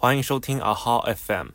[0.00, 1.48] 欢迎收听 AHA FM，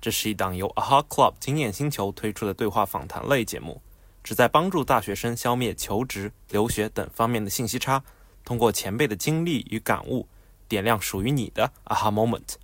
[0.00, 3.82] 这是一档由 AHA Club 经验星球推出的对话访谈类节目，
[4.22, 8.00] 旨在帮助大学生消灭求职、留学等方面的信息差，
[8.44, 10.28] 通过前辈的经历与感悟，
[10.68, 12.54] 点亮属于你的 AHA Moment。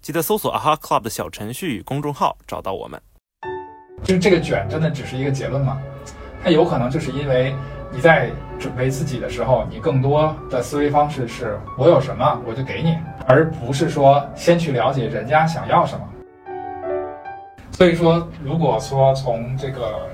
[0.00, 3.02] 记得搜索 AHA Club 的小程序与公众号找到我们。
[4.04, 5.82] 就是这个卷真的只是一个结论吗？
[6.44, 7.52] 它有可能就是因为
[7.92, 12.96] 你在准备自己的时候，你更多的思维方式是我有什么我就给你，
[13.26, 16.04] 而不是说先去了解人家想要什么。
[17.72, 20.08] 所以说，如果说从这个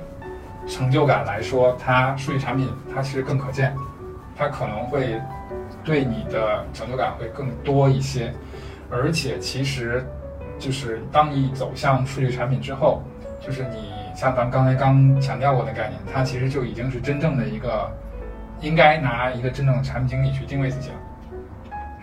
[0.66, 3.74] 成就感来说，它数据产品它其实更可见，
[4.36, 5.20] 它可能会
[5.84, 8.32] 对你的成就感会更多一些，
[8.90, 10.04] 而且其实
[10.58, 13.02] 就是当你走向数据产品之后。
[13.44, 17.90] 就是你像咱们刚才刚强调过的概念，它其实就已经是真正的一个
[18.60, 20.96] 应该拿一个真正的产品经理去定位自己了。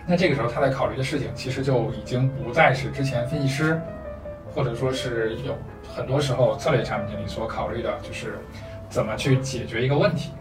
[0.06, 3.80] 那这个时候他在考虑的事情，其实就已经不再是之前分析师，
[4.52, 5.56] 或者说是有
[5.94, 8.38] 很多时候策略产品经理所考虑的，就是
[8.88, 10.32] 怎么去解决一个问题，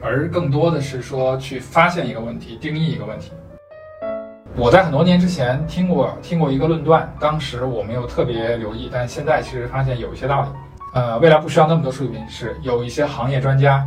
[0.00, 3.32] 而更多的是说去发现一个问题，定义一个问题。
[4.54, 10.48] 我在很多年之前听过听过一个论断，当时我没有特别留意，但现在其实发现有一些道理。
[10.96, 13.86] 呃，未来不需要那么多数据分析师，有一些行业专家，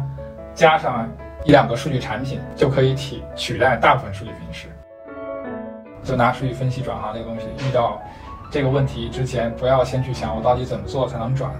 [0.54, 1.10] 加上
[1.44, 4.68] 一两个数据产品就可以替取代大部分数据分析师。
[6.04, 8.00] 就拿数据分析转行这个东西，遇到
[8.52, 11.52] 这个问题之前，不要先去想我到底怎么做才能转，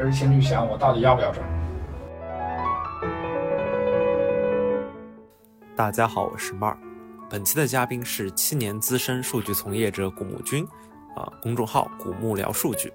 [0.00, 1.46] 而是先去想我到底要不要转。
[5.76, 6.76] 大家好，我是 Mark。
[7.30, 10.66] 本期的嘉宾是七年资深数据从业者古木君，
[11.14, 12.92] 啊，公众号古木聊数据。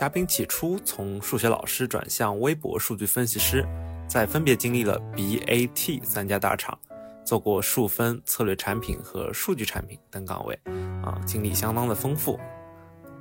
[0.00, 3.62] 嘉宾起初从数学老师转向微博数据分析师，
[4.08, 6.78] 在分别经历了 BAT 三家大厂，
[7.22, 10.58] 做过数分、策略产品和数据产品等岗位，
[11.04, 12.40] 啊，经历相当的丰富。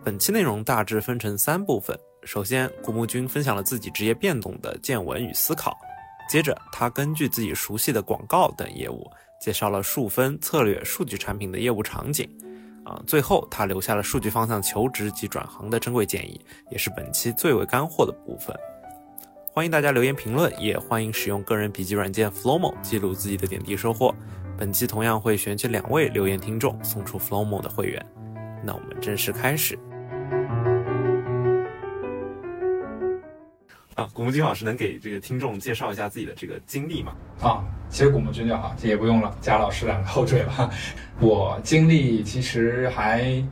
[0.05, 5.73] 本期内容大致分成三部分：首先，古木君分享了自己职业变动的见闻与思考；
[6.29, 9.05] 接着，他根据自己熟悉的广告等业务。
[9.41, 12.29] 介绍了数分策略数据产品的业务场景，
[12.89, 16.41] 啊，最后他留下了数据方向求职及转行的珍贵建议，
[16.71, 18.55] 也是本期最为干货的部分。
[19.53, 24.13] 欢迎大家留言评论，也欢迎使用个人笔记软件 Flomo 记录自己的点滴收获。
[24.57, 28.03] 本期同样会选取两位留言听众送出 Flomo 的会员。
[28.63, 29.77] 那我们正式开始。
[33.99, 37.11] 啊，古木君老师能给这个听众介绍一下自己的这个经历吗？
[37.41, 40.71] 啊，其实古木君就好，这也不用了，加老师两个后缀了。
[41.19, 43.43] 我经历其实还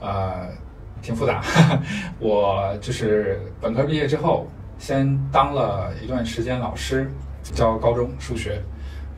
[0.00, 0.48] 呃
[1.02, 1.44] 挺复杂，
[2.18, 4.46] 我就是本科毕业之后，
[4.78, 7.06] 先当了一段时间老师，
[7.42, 8.62] 教高中数学，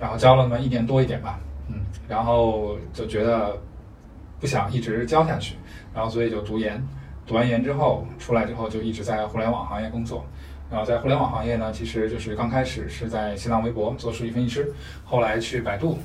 [0.01, 1.39] 然后教了那么一年多一点吧，
[1.69, 1.77] 嗯，
[2.09, 3.57] 然后就觉得
[4.41, 5.55] 不想一直教下去，
[5.95, 6.85] 然后所以就读研，
[7.25, 10.27] 读完研之后出来之后就一直在互联网行业工作。
[10.69, 14.73] 然后在互联网行业呢，其实就是刚开始是在新浪微博做数据分析师，
[15.05, 15.99] 后来去百度，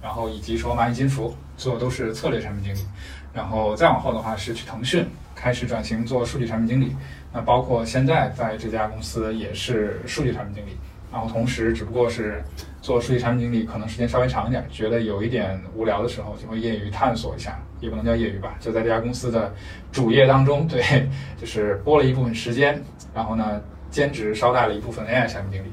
[0.00, 2.86] 然后以及说蚂蚁金服做都是策略产品经理，
[3.34, 6.96] 然后再往后的话是去腾讯开始转型做数据产品经理，
[7.30, 10.78] 那包括现在在这家公司也是数据产品经理，
[11.12, 12.42] 然后同时只不过是
[12.80, 19.54] 做数据产品经理可能时间稍微长一点，觉得有一点无聊的时候就会业余探索一下，也不能叫业余吧，就在这家公司的
[19.92, 21.06] 主业当中，对，
[21.38, 22.82] 就是拨了一部分时间，
[23.14, 23.60] 然后呢。
[23.96, 25.70] 兼职捎带了一部分 AI 产品经理，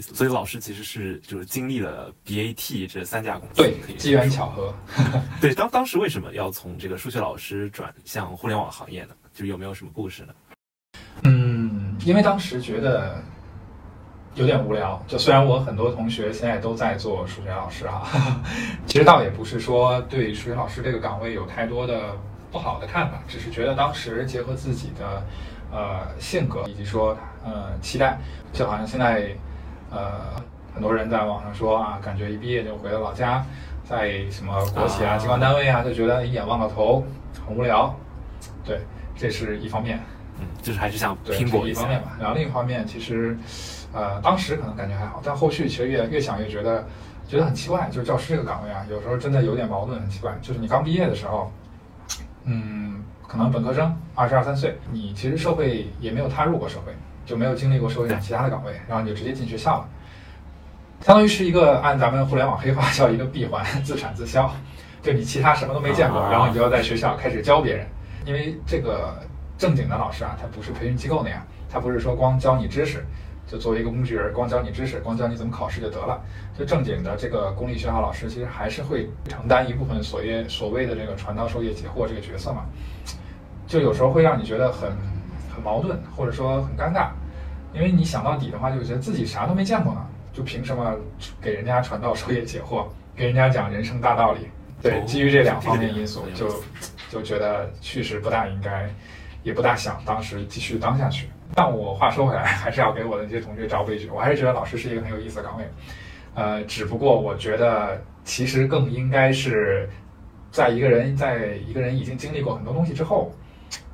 [0.00, 4.72] 所以老师其实是就是经历了 BAT 这三家公司，对，机缘巧合。
[5.38, 9.10] 对，当当时为什么要从这个数学老师转向互联网行业呢？
[9.34, 10.32] 就是有没有什么故事呢？
[11.24, 13.22] 嗯，因为当时觉得
[14.34, 14.98] 有点无聊。
[15.06, 18.40] 就虽然我很多同学现在都在做数学老师哈，
[18.88, 22.16] 其实倒也不是说对数学老师这个岗位有太多的
[22.50, 25.22] 不好的看法，只是觉得当时结合自己的。
[25.70, 28.18] 呃，性格以及说，呃，期待，
[28.52, 29.28] 就好像现在，
[29.90, 30.10] 呃，
[30.74, 33.44] 很多人在网上说啊，感觉一毕业就回了老家，
[33.84, 37.04] 在什么国企啊、机关单位啊，就觉得一眼望到头，
[37.46, 37.94] 很无聊。
[38.64, 38.80] 对，
[39.16, 39.98] 这是一方面。
[40.40, 42.16] 嗯，就是还是想拼搏一方面吧。
[42.20, 43.36] 然后另一方面，其实，
[43.92, 46.86] 呃，当时可能感觉还好，但后续其实越越想越觉得，
[47.26, 47.88] 觉得很奇怪。
[47.90, 50.36] 就是教师这个岗位啊，有时候真的有点矛盾，很奇怪。
[50.42, 51.52] 就是你刚毕业的时候，
[52.44, 53.02] 嗯。
[53.26, 56.94] 可能本科生二十二三岁，你其实社会也没有踏入过社会，
[57.28, 59.88] 就没有经历过社会上其他的岗位，然后你就直接进学校了，
[61.02, 64.50] 相当于是一个按咱们互联网黑话叫一个闭环，自产自销，
[65.02, 67.86] 就你其他什么都没见过，然后你就要在学校开始教别人，
[68.24, 69.14] 因为这个
[69.58, 73.04] 正经的老师啊，他不是培训机构那样，他不是说光教你知识，
[73.46, 76.18] 就作为一个工具人，光教你知识，光教你怎么考试就得了。
[76.58, 82.64] 就正经的这个公立学校老师，其实还是会承担一部分所谓所谓的这个传道授业解惑这个角色嘛。
[83.66, 84.90] 就有时候会让你觉得很
[85.58, 87.08] 很矛盾，或者说很尴尬，
[87.74, 90.94] 因为你想到底的话，就觉得自己啥都没见过呢，就凭什么
[91.40, 94.46] 给人家传道授业解惑，给人家讲人生大道理？
[94.80, 96.62] 对，基于这两方面因素，就
[97.10, 98.88] 就觉得确实不大应该，
[99.42, 101.28] 也不大想当时继续当下去。
[101.54, 104.08] 但我话说回来，还是要给我的这些同学找规矩。
[104.08, 105.64] 我还是觉得老师是一个很有意思的岗位，
[106.34, 109.88] 呃，只不过我觉得其实更应该是
[110.52, 113.32] 在一个人在一个人已经经历过很多东西之后，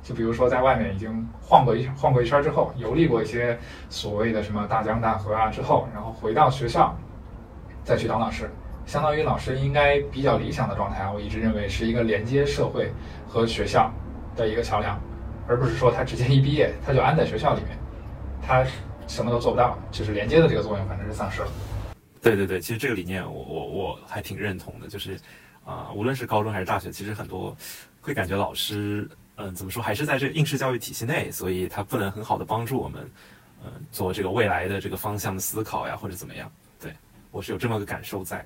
[0.05, 3.57] 就比如说在外面已经晃过一晃过一圈之后，游历过一些
[3.89, 6.95] 所谓的什么大江大河啊之后，然后回到学校
[7.83, 8.47] 再去当老师，
[8.85, 11.09] 相当于老师应该比较理想的状态。
[11.11, 12.91] 我一直认为是一个连接社会
[13.27, 13.91] 和学校
[14.35, 14.95] 的一个桥梁。
[15.47, 17.77] 而不是说他直接一毕业他就安在学校里面，
[18.41, 18.65] 他
[19.07, 21.47] 什么都做不到，就是连接的这个作用反正是丧失了。
[22.19, 25.19] 对对对，其实这个理念我我我还挺认同的，就是
[25.63, 27.55] 啊，无论是高中还是大学，其实很多
[28.01, 33.09] 会感觉老师，嗯，怎么说，还是在这个应试教育体系内，所以它不能很好的帮助我们，
[33.63, 36.51] 嗯，做这个未来的这个方向的思考呀，或者怎么样。
[36.79, 36.93] 对
[37.31, 38.45] 我是有这么个感受在。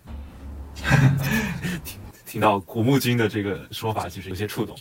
[1.83, 4.75] 听听到古木君的这个说法，其实有些触动。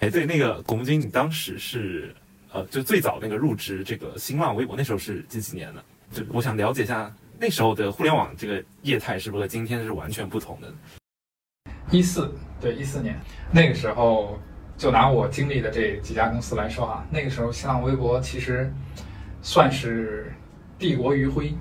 [0.00, 2.14] 哎，对，那个古木君，你当时是，
[2.52, 5.82] 呃，就最早那个入职这个新浪微博，那时候是几几年呢？
[6.12, 10.72] 就我想了解一下那时候的互联网这个业态是不是和今天是完全不同的？
[11.90, 13.18] 一四，对，一四年
[13.52, 14.38] 那个时候，
[14.76, 18.72] 就拿我经历的这几家公司来说啊，那个时候新浪微博其实
[19.42, 20.32] 算是
[20.78, 21.54] 帝国余晖。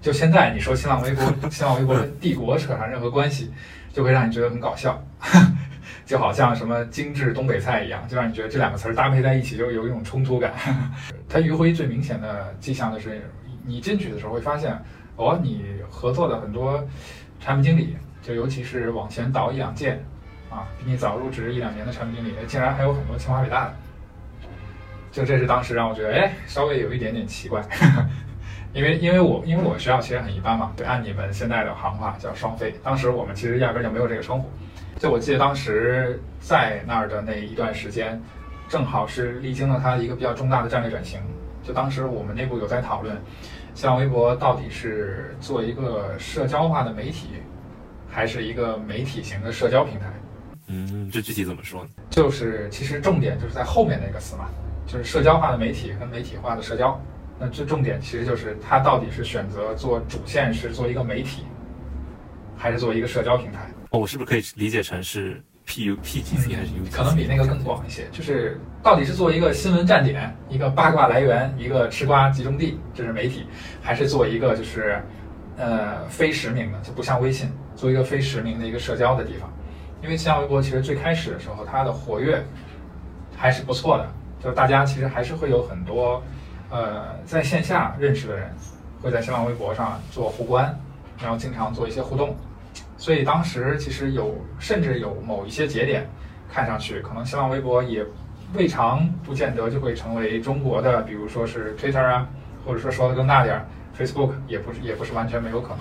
[0.00, 3.52] 就现在你说新浪微博， 新浪微博跟帝国扯上任何关系，
[3.92, 5.00] 就会让你觉得很搞笑。
[6.04, 10.52] 就好像什么精致东北菜一样，就让你觉得这两个词儿搭配在一起就有一种冲突感。
[11.28, 13.22] 它余晖最明显的迹象的是，
[13.64, 14.76] 你进去的时候会发现，
[15.16, 16.84] 哦，你合作的很多
[17.38, 20.02] 产品经理，就尤其是往前倒一两届，
[20.52, 23.74] 啊，比你早入职一两年的产品经理，竟然还有很多清华北大的。
[25.10, 27.62] 就这是当时让我觉得，哎，稍微有一点点奇怪，
[28.72, 34.50] 因为因为我因为我学校其实很一般嘛，对，按你们现在的行话叫双非，当时我们其实压根就没有这个称呼。
[34.98, 38.20] 就我记得当时在那儿的那一段时间，
[38.68, 41.20] 正好是历经了它一个比较重大的战略转型。
[41.62, 43.16] 就当时我们内部有在讨论，
[43.74, 47.28] 新浪微博到底是做一个社交化的媒体，
[48.08, 50.06] 还是一个媒体型的社交平台？
[50.72, 51.90] 嗯，这具体怎么说呢？
[52.08, 54.48] 就是其实重点就是在后面那个词嘛，
[54.86, 56.98] 就是社交化的媒体跟媒体化的社交。
[57.38, 61.42] 那这重点其实就是它到底是选择做主线是做一个媒体，
[62.56, 63.68] 还是做一个社交平台？
[63.90, 66.84] 哦，我是不是可以理解成是 P U P G C 还是 U？
[66.90, 68.06] 可能比那个更广一些。
[68.10, 73.44] 就是到底是做一个新闻站点、一个八卦来源、一个吃瓜集中地，这是媒体，
[73.82, 75.02] 还是做一个就是
[75.58, 79.52] 呃非实名的，就不像微信，做一个非实名的一个社交的地方？
[80.02, 82.42] 因为新浪微博其实最开始的时候，它的活跃
[83.36, 84.08] 还是不错的，
[84.42, 86.22] 就大家其实还是会有很多
[86.70, 88.50] 呃在线下认识的人，
[89.00, 90.76] 会在新浪微博上做互关，
[91.22, 92.34] 然后经常做一些互动。
[92.98, 96.08] 所以当时其实有，甚至有某一些节点，
[96.52, 98.04] 看上去可能新浪微博也
[98.54, 102.28] 未尝不见得就会成为中国的，比如说是 Twitter 啊，
[102.66, 103.66] 或者说说的更大点儿
[103.96, 105.78] ，Facebook 也不是也不是完全没有可能。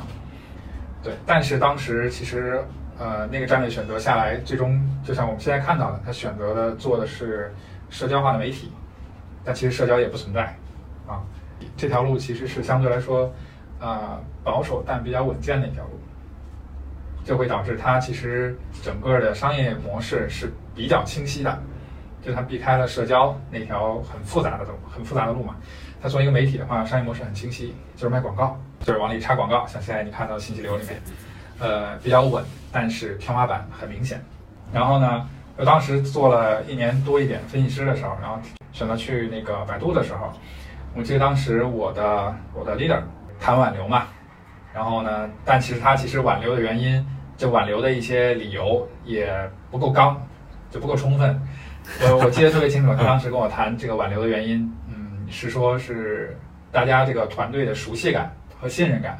[1.04, 2.64] 对，但是当时其实
[3.02, 7.52] 呃那个战略选择下来，最终就像我们现在看到的，他选择的做的是
[7.90, 8.72] 社交化的媒体，
[9.44, 10.44] 但其实社交也不存在
[11.08, 11.24] 啊，
[11.76, 13.34] 这条路其实是相对来说
[13.80, 16.00] 啊保守但比较稳健的一条路。
[17.24, 21.62] 就会导致它其实整个的商业模式是比较清晰的，
[22.20, 25.56] 就它避开了社交那条很复杂的走，很复杂的路嘛。
[26.02, 29.68] 它作为一个媒体的话，商业模式很清晰，就是卖广告，就是往里插广告。
[29.68, 31.00] 像现在你看到信息流里面，
[31.62, 34.22] 呃，比较稳，但是天花板很明显。
[34.74, 35.26] 然后呢，
[35.56, 38.38] 我当时做了一年多一点分析师的时候，然后
[38.74, 40.34] 选择去那个百度的时候，
[40.96, 43.00] 我记得当时我的我的 leader
[43.40, 44.08] 谈挽留嘛。
[44.74, 45.30] 然后呢？
[45.44, 49.30] 但其实他其实挽留的原因，就挽留的一些理由也
[49.70, 50.16] 不够刚，
[50.70, 51.38] 就不够充分。
[52.04, 56.40] 我我记得特别清楚，他当时跟我谈这个挽留的原因，嗯，是说是
[56.72, 59.20] 大家这个团队的熟悉感和信任感。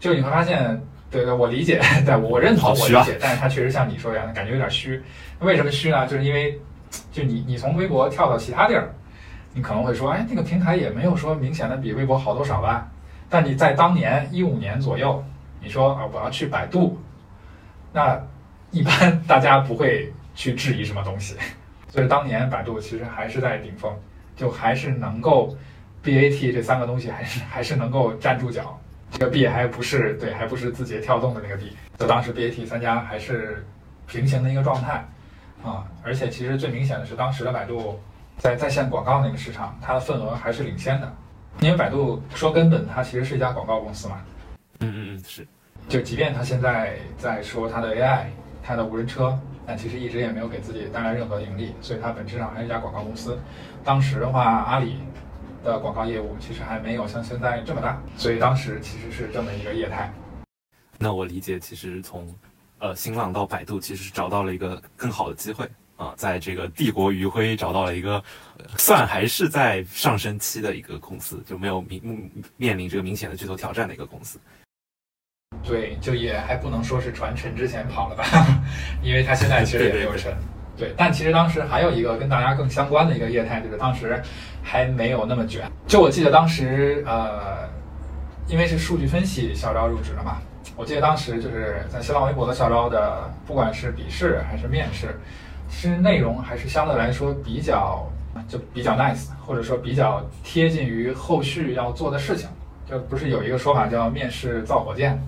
[0.00, 5.02] 就你会发现，对对，我理解，对我认同，我理解，但是他确实像你说一样，感觉有点虚。
[5.40, 6.06] 为什么虚呢？
[6.06, 6.60] 就是因为，
[7.10, 8.92] 就你你从微博跳到其他地儿，
[9.54, 12.86] 你可能会说，哎，那个平台也没有说明显的比微博好多少吧。
[13.30, 15.24] 但你在当年一五年左右，
[15.62, 17.00] 你说啊我要去百度，
[17.92, 18.20] 那
[18.70, 21.36] 一般 大家不会去质疑什么东西，
[21.88, 23.90] 所以当年百度其实还是在顶峰，
[24.36, 25.56] 就还是能够
[26.04, 28.78] BAT 这三个东西还是还是能够站住脚。
[29.10, 33.66] 这个币还不是对，还不是字节跳动的那个币就当时 BAT 三家还是
[34.06, 35.04] 平行的一个状态
[35.64, 35.84] 啊。
[36.02, 37.98] 而且其实最明显的是，当时的百度
[38.36, 41.12] 在在线广告那个市场，它的份额还是领先的。
[41.60, 44.20] 因为百度说根本它其实是一家广告公司嘛。
[44.80, 45.46] 嗯嗯嗯，是。
[45.88, 48.26] 就即便它现在在说它的 AI、
[48.62, 49.36] 它的无人车，
[49.66, 53.36] 但其实一直也没有给自己带来任何盈利，所以它本质上还是一家广告公司。
[53.82, 54.98] 当时的话，阿里。
[55.64, 60.12] 的广告业务其实还没有像现在这么大，所以当时其实是这么一个业态。
[60.98, 62.34] 那我理解，其实从
[62.78, 68.22] 呃新浪到百度，其实是找到了一个更好的机会啊，在这个帝国余晖找到了一个
[68.76, 74.40] 算还是在上升期的一个公司，就没有明面临这个明显的巨头挑战的一个公司。
[75.62, 78.24] 对，就也还不能说是传承之前跑了吧，
[79.02, 80.32] 因为他现在其实也没有沉。
[80.32, 84.22] 对，对但其实当时还有一个跟大家更相关的一个业态，就是当时
[84.62, 85.70] 还没有那么卷。
[85.86, 87.68] 就我记得当时，呃，
[88.46, 90.38] 因为是数据分析校招入职的嘛，
[90.76, 95.18] 我记得当时就是在新浪微博的校招的，不管是笔试还是面试，
[95.68, 98.08] 其实内容还是相对来说比较
[98.46, 102.48] 就比较 nice，或者说比较贴近于后续要做的事情。
[102.88, 105.20] 就不是有一个说法叫面试造火箭？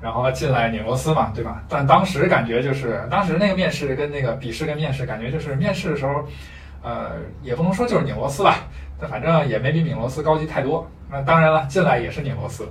[0.00, 1.62] 然后进来拧螺丝嘛，对吧？
[1.68, 6.24] 但当时感觉就是，当时那个面试跟那个笔试跟面试，感觉就是面试的时候，
[6.82, 7.12] 呃，
[7.42, 8.58] 也不能说就是拧螺丝吧，
[9.00, 10.88] 但反正也没比拧螺丝高级太多。
[11.10, 12.68] 那当然了，进来也是拧螺丝。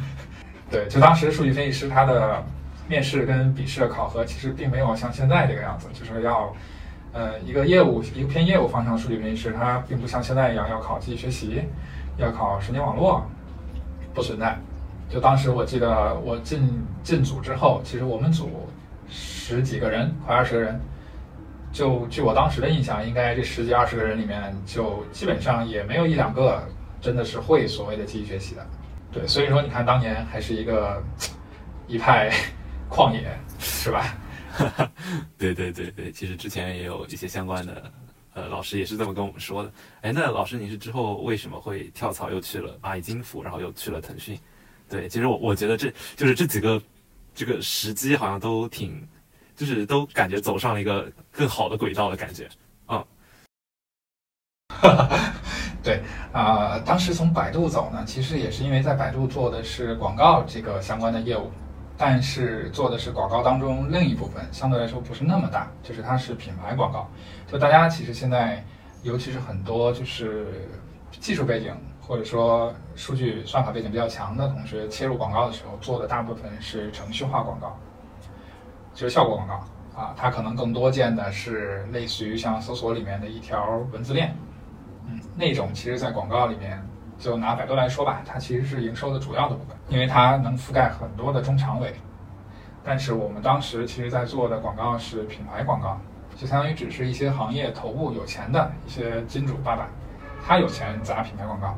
[0.70, 2.42] 对，就当时数据分析师他的
[2.88, 6.52] 面试跟笔试的考核，其实并没有像现在这个样子，就是要，
[7.12, 11.62] 呃，一个业务一个偏业务方向的数据分析师，他并不像现在一样要考机器学习，
[12.16, 13.24] 要考神经网络，
[14.14, 14.56] 不存在。
[15.14, 16.68] 就当时我记得我进
[17.04, 18.68] 进组之后，其实我们组
[19.08, 20.80] 十几个人，快二十个人。
[21.72, 26.68] 就据我当时的印象，应该这十几二十个人里面，就基本上也没有一两个
[27.00, 28.66] 真的是会所谓的机器学习的。
[29.12, 31.00] 对，所以说你看当年还是一个
[31.86, 32.32] 一派
[32.90, 34.18] 旷野，是吧？
[35.38, 37.84] 对对对对，其实之前也有一些相关的
[38.34, 39.70] 呃老师也是这么跟我们说的。
[40.00, 44.36] 哎，那老师你是之后为什么会跳槽又去了蚂蚁金服，然后又去了腾讯？
[44.88, 46.80] 对，其实我我觉得这就是这几个
[47.34, 49.06] 这个时机好像都挺，
[49.56, 52.48] 就是都感觉走上了一个更好的轨道的感觉，
[52.88, 53.04] 嗯，
[55.82, 56.00] 对
[56.32, 61.50] 啊，当时从百度走呢，其实也是因为在百度做的是广告这个相关的业务，
[61.96, 67.10] 但是做的是广告当中另一部分，相对来说不是那么大，就是它是品牌广告，
[67.50, 68.64] 就大家其实现在
[69.02, 70.68] 尤其是很多就是
[71.10, 71.74] 技术背景。
[72.06, 77.74] 或者说数据算法背景比较强的同学切入广告的时候，做的大部分是程序化广告，
[78.92, 79.54] 就是效果广告
[79.98, 80.14] 啊。
[80.14, 84.36] 它可能更多见的是类似于像搜索里面的一条文字链，
[85.08, 86.78] 嗯，那种其实在广告里面，
[87.18, 91.94] 就拿百度来说吧，它其实是营收的主要的部分，因为它能覆盖很多的中长尾。
[92.82, 95.98] 但是我们当时其实在做的广告是品牌广告，
[96.36, 99.88] 就相当于只是一些行业头部有钱的一些金主爸爸，
[100.46, 101.74] 他有钱砸品牌广告。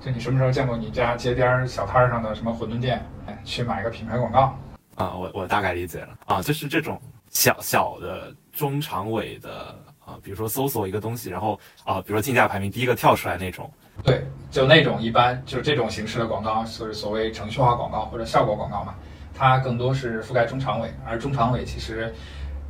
[0.00, 3.04] 就你什么时候见过你家街边小摊上的什么馄饨店？
[3.26, 4.56] 哎，去买个品牌广告
[4.94, 5.14] 啊？
[5.14, 13.70] 我我大概理解了啊，就是这种小小的中长尾的啊，比如说搜索一个东西，然后啊，比如说竞价排名第一个跳出来那种。
[14.02, 18.94] 对，就那种一般就是这种形式的广告，是所谓程序化广告或者效果广告嘛。
[19.34, 22.14] 它更多是覆盖中长尾，而中长尾其实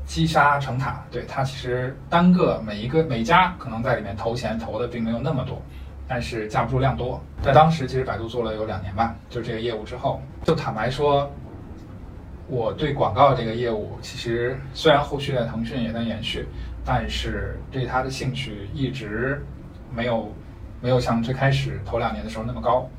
[0.04, 5.62] 积沙成塔，对它其实单个每一个每家可能在里面投钱投的并没有那么多。
[6.12, 11.30] 但是架不住量多，在当时其实百度做了有两年吧，就这个业务之后，就坦白说，
[12.48, 16.48] 我对广告这个业务其实虽然后续在腾讯也在延续，
[16.84, 19.40] 但是对它的兴趣一直
[19.94, 20.34] 没有
[20.80, 22.90] 没有像最开始头两年的时候那么高。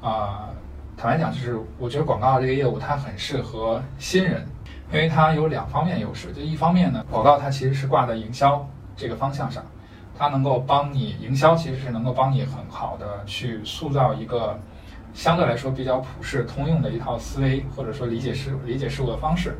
[0.00, 0.50] 啊，
[0.96, 4.46] 坦白讲，就是我觉得广告这个业务它很适合新人，
[4.92, 9.66] 因为它有两方面优势，就一方面呢，广告它其实是挂在营销这个方向上。
[10.18, 14.58] 它能够帮你营销，其实是能够帮你很好的去塑造一个
[15.12, 19.56] 相对来说比较普世通用的一套思维，或者说理解事理解事物的方式。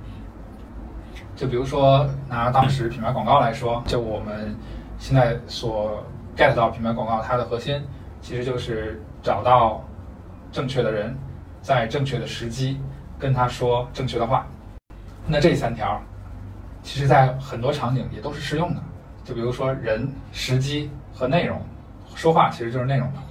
[1.34, 4.56] 就比如说拿当时品牌广告来说，就我们
[4.98, 6.02] 现在所
[6.36, 7.82] get 到品牌广告，它的核心
[8.22, 9.84] 其实就是找到
[10.50, 11.14] 正确的人，
[11.60, 12.80] 在正确的时机
[13.18, 14.46] 跟他说正确的话。
[15.26, 16.00] 那这三条，
[16.82, 18.80] 其实在很多场景也都是适用的。
[19.26, 21.60] 就比如说人、时机和内容，
[22.14, 23.24] 说话其实就是内容嘛。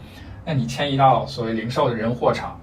[0.46, 2.60] 那你迁移到所谓零售的人货场，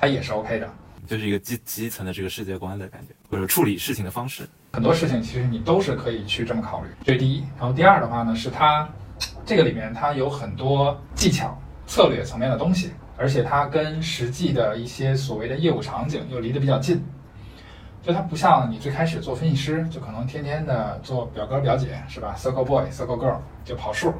[0.00, 0.72] 它也是 OK 的，
[1.04, 4.48] 就是一个基基层的这个世界观的感觉，或者处理事情的方式。
[4.74, 6.88] 很多事情其实你都是可以去这么考虑。
[7.04, 8.88] 这是第一，然后第二的话呢，是它
[9.44, 17.02] 这个里面它有很多技巧，策略层面的东西，而且它跟实际的一些所谓的业务场景又离得比较近。
[18.08, 23.36] 就它不像你最开始做分析师，就可能天天的做表哥表姐是吧？Circle boy, Circle girl，
[23.66, 24.14] 就跑数，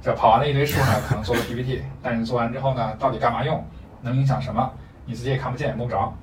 [0.00, 3.60] 这跑完了一堆数呢，可能做个 PPT， 但是做完之后呢，到底干嘛用，
[4.00, 4.70] 能影响什么，
[5.06, 6.14] 你自己也看不见，也摸不着。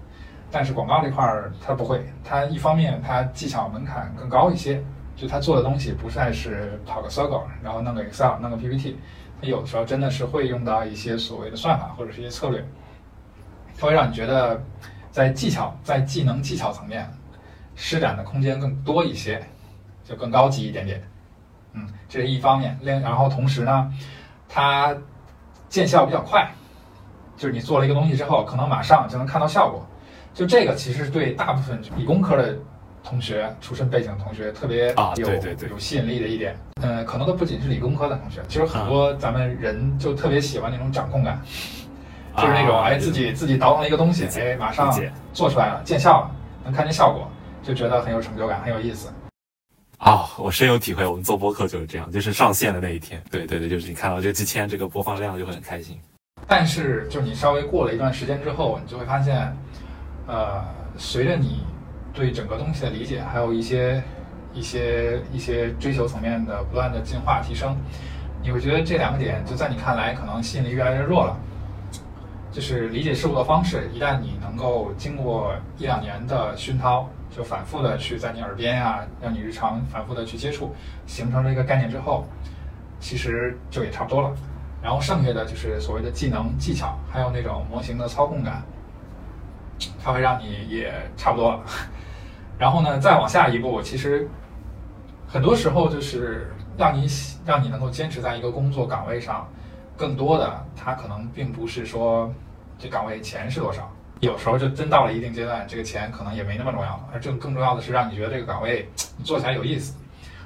[0.50, 4.82] 但是广告这块儿它不会，它一方面它技巧门槛更高一些，
[5.18, 8.98] 就它做的东西不再是跑个 Circle，然后弄个 Excel，弄个 PPT，
[9.42, 12.64] 它有的时候真的是会用到一些所谓的算法或者是一些策略，
[13.78, 14.64] 它会让你觉得。
[15.14, 17.08] 在技巧，在技能技巧层面，
[17.76, 19.40] 施展的空间更多一些，
[20.04, 21.04] 就更高级一点点。
[21.74, 22.76] 嗯，这是一方面。
[22.82, 23.94] 另然后同时呢，
[24.50, 24.96] 它
[25.70, 26.50] 见效比较快，
[27.38, 29.86] 就是你做了一个东西之后，可能马上就能看到效果。
[30.34, 32.58] 就这个其实对大部分理工科的
[33.04, 36.58] 同学、出身背景的同学特别有有吸引力的一点。
[36.82, 41.40] 嗯，可能都不仅是理工科的同学，其实很多咱们人就特别喜欢那种掌控感。
[42.36, 44.92] 就是那种哎，自己自己倒腾了一个东西，哎，马上
[45.34, 46.32] 做出来了，见效了，
[46.64, 47.28] 能看见效果，
[47.62, 49.12] 就觉得很有成就感，很有意思。
[50.00, 55.98] 哦，我深有体会，我们做播客就是这样，就是上线的那一天，对对对，就是你看到这几千这个播放量就会很开心。
[56.46, 59.56] 但是，就你稍微过了一段时间之后，你就会发现，
[60.28, 60.62] 呃，
[60.98, 61.64] 随着你
[62.14, 64.04] 对整个东西的理解，还有一些
[64.54, 67.78] 一些一些追求层面的不断的进化提升，
[68.42, 71.38] 你会觉得这两个点就在你看来可能吸引力越来越弱了。
[72.54, 80.72] 就是理解事物的方式，一旦你能够经过一两年的熏陶，就反复的去在你耳边呀，让你日常反复的去接触，
[81.08, 82.26] 形成了一个概念之后，
[83.00, 84.32] 其实就也差不多了。
[84.84, 88.62] 然后剩下的就是所谓的技能、技巧，还有那种模型的操控感，
[90.04, 91.60] 它会让你也差不多了。
[92.60, 94.30] 然后呢，再往下一步，其实
[95.28, 97.08] 很多时候就是让你
[97.48, 99.48] 让你能够坚持在一个工作岗位上。
[99.98, 102.34] 更多的，他可能并不是说
[102.78, 107.10] 这岗位钱是多少，有时候就真到了一定阶段，这个钱可能也没那么重要了。
[107.14, 109.96] 而更更重要的是，让你觉得这个岗位你做起来有意思。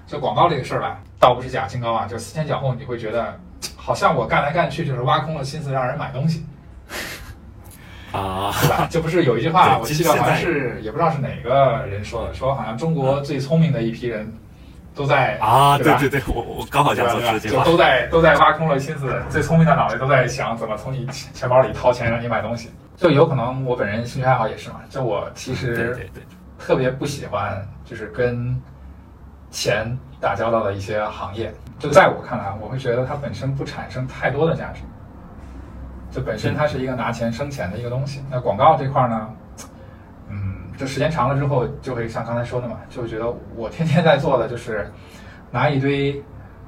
[0.06, 3.38] 就广告这个事儿吧，倒不是假清高啊，就思前想后，你会觉得
[3.76, 6.46] 好像我干来干去就是挖空了心思让人买东西
[8.14, 8.88] 啊，对吧？
[8.90, 14.32] 这不是有一句话， 我记得好像是也不知道是哪个人说的，说好像中国最聪明的一批人。
[14.98, 22.72] 都在啊，对对对，我我刚好想说这句话，就都在都在挖空了心思，最聪明的脑袋都在想怎么从你钱包里掏钱让你买东西。
[22.96, 26.10] 就有可能我本人兴趣爱好也是嘛，就我其实
[26.58, 28.60] 特别不喜欢就是跟
[29.52, 31.54] 钱打交道的一些行业。
[31.78, 34.82] 就在我看来，我会觉得它本身不产生太多的价值，
[36.10, 38.24] 就本身它是一个拿钱生钱的一个东西。
[38.32, 39.30] 那广告这块呢？
[40.78, 44.90] 就时间长了之后，就会像刚才说的嘛，就会觉得我天天在做的就是
[45.52, 46.24] 拿一堆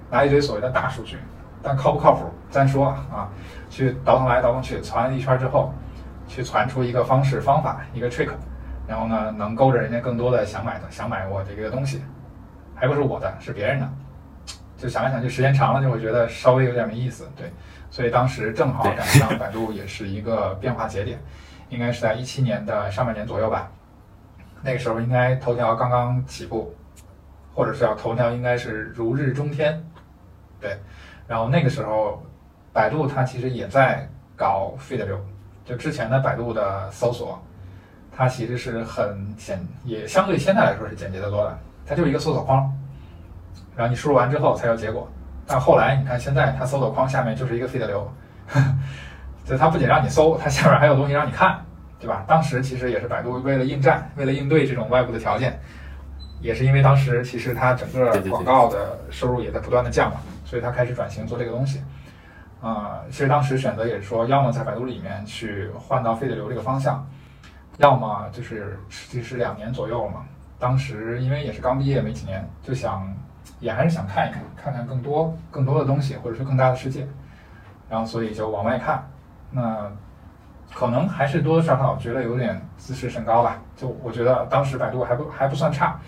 [0.09, 1.17] 拿一堆所谓的大数据，
[1.61, 3.29] 但靠不靠谱咱说啊，
[3.69, 5.71] 去倒腾来倒腾去，传了一圈之后，
[6.27, 8.29] 去传出一个方式方法一个 trick，
[8.87, 12.01] 然后呢能勾着人家更多的想买的想买我这个东西，
[12.73, 13.87] 还不是我的，是别人的，
[14.75, 17.51] 就想来想去，时间长了就会觉得稍微有点没意思，对，
[17.91, 21.19] 所以当时正好赶上百度也是一个变化节点，
[21.69, 23.69] 应该是在一七年的上半年左右吧。
[24.61, 26.73] 那个时候应该头条刚刚起步，
[27.53, 29.81] 或者是要头条应该是如日中天，
[30.59, 30.77] 对。
[31.27, 32.21] 然后那个时候，
[32.73, 35.19] 百度它其实也在搞 feed 流，
[35.63, 37.39] 就之前的百度的搜索，
[38.11, 41.57] 它其实是很简，也相对现在来说是简洁的多的。
[41.85, 42.71] 它就是一个搜索框，
[43.75, 45.07] 然后你输入完之后才有结果。
[45.47, 48.11] 但后来你看现在它搜索框下面就是一个 feed 流，
[49.45, 51.63] 就它不仅让你搜，它下面还有东西让你看。
[51.99, 52.23] 对吧？
[52.25, 55.59] 当时其实也是百度为了应战，为了应对这种外部的条件，
[56.39, 61.81] 也是因为当时其实它整个广告的收入也在不断的降嘛，所以它开始转型做这个东西。
[62.61, 67.05] 啊，其实当时选择也是说，要么在百度里面去换到费德流这个方向，
[67.79, 70.25] 要么就是其实两年左右了嘛。
[70.57, 73.13] 当时因为也是刚毕业没几年，就想
[73.59, 77.05] 也还是想看一看，看看更多更多的东西，或者是更大的世界，
[77.89, 79.05] 然后所以就往外看。
[79.51, 79.91] 那。
[80.73, 83.61] 可能还是多多少少觉得有点自视甚高吧。
[83.75, 85.99] 就我觉得当时百度还不还不算差。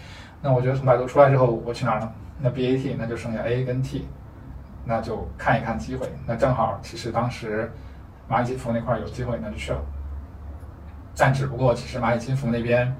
[0.41, 2.11] 那我觉得从百度出来之后，我去哪儿呢？
[2.39, 4.07] 那 BAT 那就剩下 A 跟 T，
[4.83, 6.11] 那就看一看机会。
[6.25, 7.71] 那正好，其实当时
[8.27, 9.79] 蚂蚁金服那块有机会，那就去了。
[11.15, 12.91] 但只不过，其实蚂蚁金服那边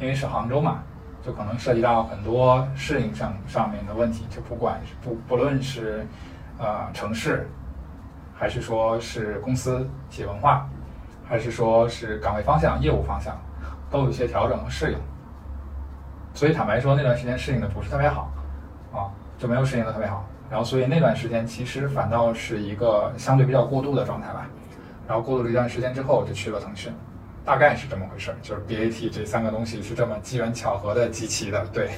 [0.00, 0.82] 因为是杭州嘛，
[1.22, 4.26] 就可能涉及到很多适应上上面的问题。
[4.28, 6.04] 就不管不不论是
[6.58, 7.48] 呃城市，
[8.34, 10.68] 还是说是公司企业文化。
[11.28, 13.38] 还是说是岗位方向、业务方向，
[13.90, 14.98] 都有一些调整和适应。
[16.34, 18.30] 所以坦白说，那段时间适应的不是特别好，
[18.92, 20.26] 啊，就没有适应的特别好。
[20.48, 24.48] 然后所以那段时间其实反倒是一个相对比较过渡的状态吧。
[25.06, 26.92] 然后过渡了一段时间之后，就去了腾讯，
[27.44, 28.36] 大概是这么回事儿。
[28.40, 31.90] 就是 BAT 这三个东西是这么机缘巧合的集齐的，对。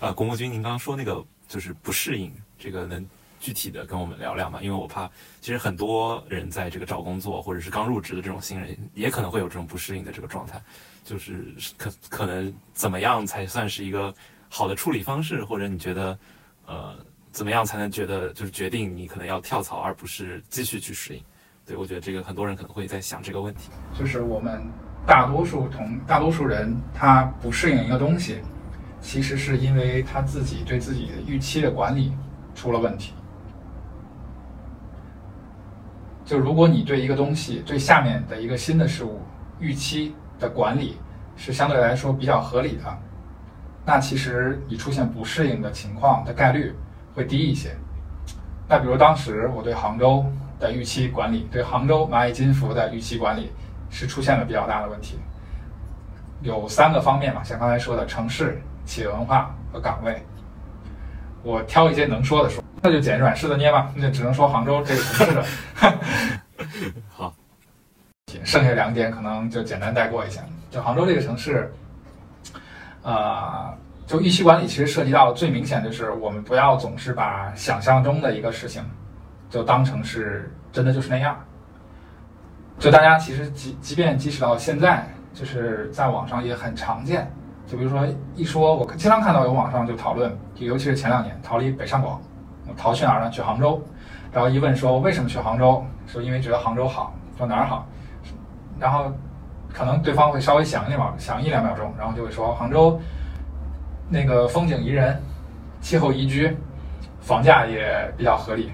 [0.00, 3.04] 呃， 国木君，您刚刚说那个就是不适应，这个能
[3.46, 4.60] 具体的跟我们聊聊嘛？
[4.60, 5.08] 因为我怕，
[5.40, 10.60] 其实很多人在这个找工作或者是刚入职的这种新人，也可能会有这种不适应的这个状态，
[11.04, 14.12] 就是可可能怎么样才算是一个
[14.48, 16.18] 好的处理方式，或者你觉得，
[16.66, 16.98] 呃，
[17.30, 21.22] 怎么样才能觉得就是决定你可能要跳槽，而不是继续去适应？
[21.64, 24.60] 对我觉得这个很多人可能会在想这个问题，就是我们
[25.06, 28.40] 大多数同大多数人他不适应一个东西。
[28.98, 32.12] 其实是因为他自己对自己的预期的管理
[32.56, 33.12] 出了问题。
[36.26, 39.22] 就如果你对一个东西、对下面的一个新的事物
[39.58, 40.98] 预期的管理
[41.36, 42.98] 是相对来说比较合理的，
[43.86, 46.74] 那其实你出现不适应的情况的概率
[47.14, 47.74] 会低一些。
[48.68, 50.22] 那比如当时我对杭州
[50.58, 53.50] 的预期管理，对杭州蚂蚁金服的预期管理
[53.88, 55.18] 是出现了比较大的问题。
[56.42, 58.60] 有三个方面嘛，像刚才说的城市。
[58.86, 60.24] 企业文化和岗位，
[61.42, 63.90] 我挑一些能说的说，那就捡软柿子捏吧。
[63.96, 65.44] 那就只能说杭州这个城市的。
[67.10, 67.34] 好，
[68.44, 70.40] 剩下两点可能就简单带过一下。
[70.70, 71.72] 就杭州这个城市，
[73.02, 73.74] 呃，
[74.06, 78.84] 就预期管理其实涉及到最明显就是我们不要总是把想象中的一个事情
[79.50, 81.36] 就当成是真的就是那样。
[82.78, 87.28] 就大家其实即即便即使到现在，就是在网上也很常见。
[87.66, 92.22] 就比如说一说，我经常看到有网上就讨论，就尤其是前两年逃离北上广，
[92.68, 93.30] 我逃去哪儿呢？
[93.30, 93.82] 去杭州。
[94.32, 95.84] 然后一问说为什么去杭州？
[96.06, 97.14] 说因为觉得杭州好。
[97.38, 97.86] 说哪儿好？
[98.80, 99.12] 然后
[99.72, 102.98] 可能对方会稍微想一秒，想一两秒钟，然后就会说杭州
[104.08, 105.20] 那个风景宜人，
[105.82, 106.56] 气候宜居，
[107.20, 108.72] 房价也比较合理，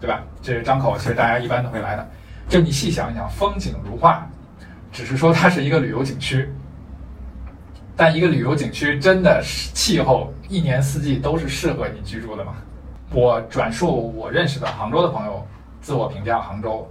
[0.00, 0.22] 对吧？
[0.40, 2.08] 这是张口，其实大家一般都会来的。
[2.48, 4.26] 就你细想一想，风景如画，
[4.90, 6.50] 只是说它是一个旅游景区。
[7.94, 12.54] 但一个旅游景区真的是气候一年四季都是适合你居住的吗？
[13.14, 15.46] 我转述我认识的杭州的朋友
[15.80, 16.90] 自我评价，杭州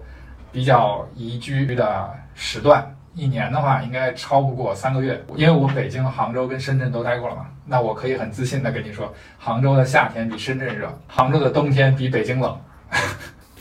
[0.52, 5.22] 比较宜居的时段，一年的话应该超不过三个月。
[5.36, 12.58] 因为我北京、杭州跟深圳都待过了嘛，那我可以很自信的跟你说，杭州的夏天比深圳热，杭州的冬天比北京冷。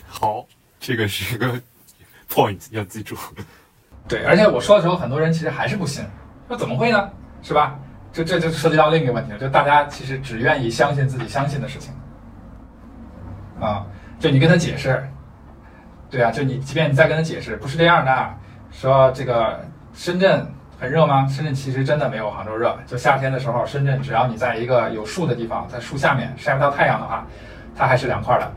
[0.06, 0.44] 好，
[0.78, 1.60] 这个是一个
[2.30, 3.16] point 要记住。
[4.06, 6.04] 对，而且我说的时候，很多人其实还是不信，
[6.46, 7.10] 说怎么会呢？
[7.42, 7.76] 是吧？
[8.12, 11.94] 这这就涉及到另一个问题了，就大家其实只愿意相信自己相信的事情，
[13.62, 13.86] 啊，
[14.18, 15.02] 就你跟他解释，
[16.10, 18.34] 对啊，就你即便你再跟他解释，不是这样的，
[18.72, 19.60] 说这个
[19.94, 20.44] 深圳
[20.78, 21.26] 很热吗？
[21.28, 27.24] 深圳其实真的没有杭州热，就夏天的时候，深圳只要你在一个有树的地方，在树下面晒不到太阳的话，
[27.76, 28.52] 它还是凉快的，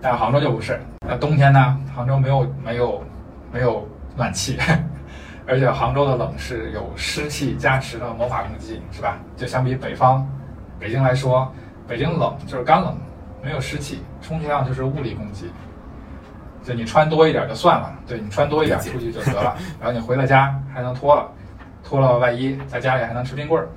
[0.00, 0.80] 但杭州就不是。
[1.06, 1.78] 那冬天呢？
[1.94, 3.04] 杭州没有没有
[3.52, 4.58] 没有暖气。
[5.48, 9.16] 而且杭州的冷是有湿气加持的魔法攻击，是吧？
[9.36, 10.26] 就相比北方，
[10.76, 11.52] 北京来说，
[11.86, 12.96] 北京冷就是干冷，
[13.44, 15.50] 没有湿气，充其量就是物理攻击。
[16.64, 21.30] 就你穿多一点就算了，对你穿多一点出去就得了， 然后你回了家还能脱了，
[21.84, 23.68] 脱了外衣在家里还能吃冰棍儿。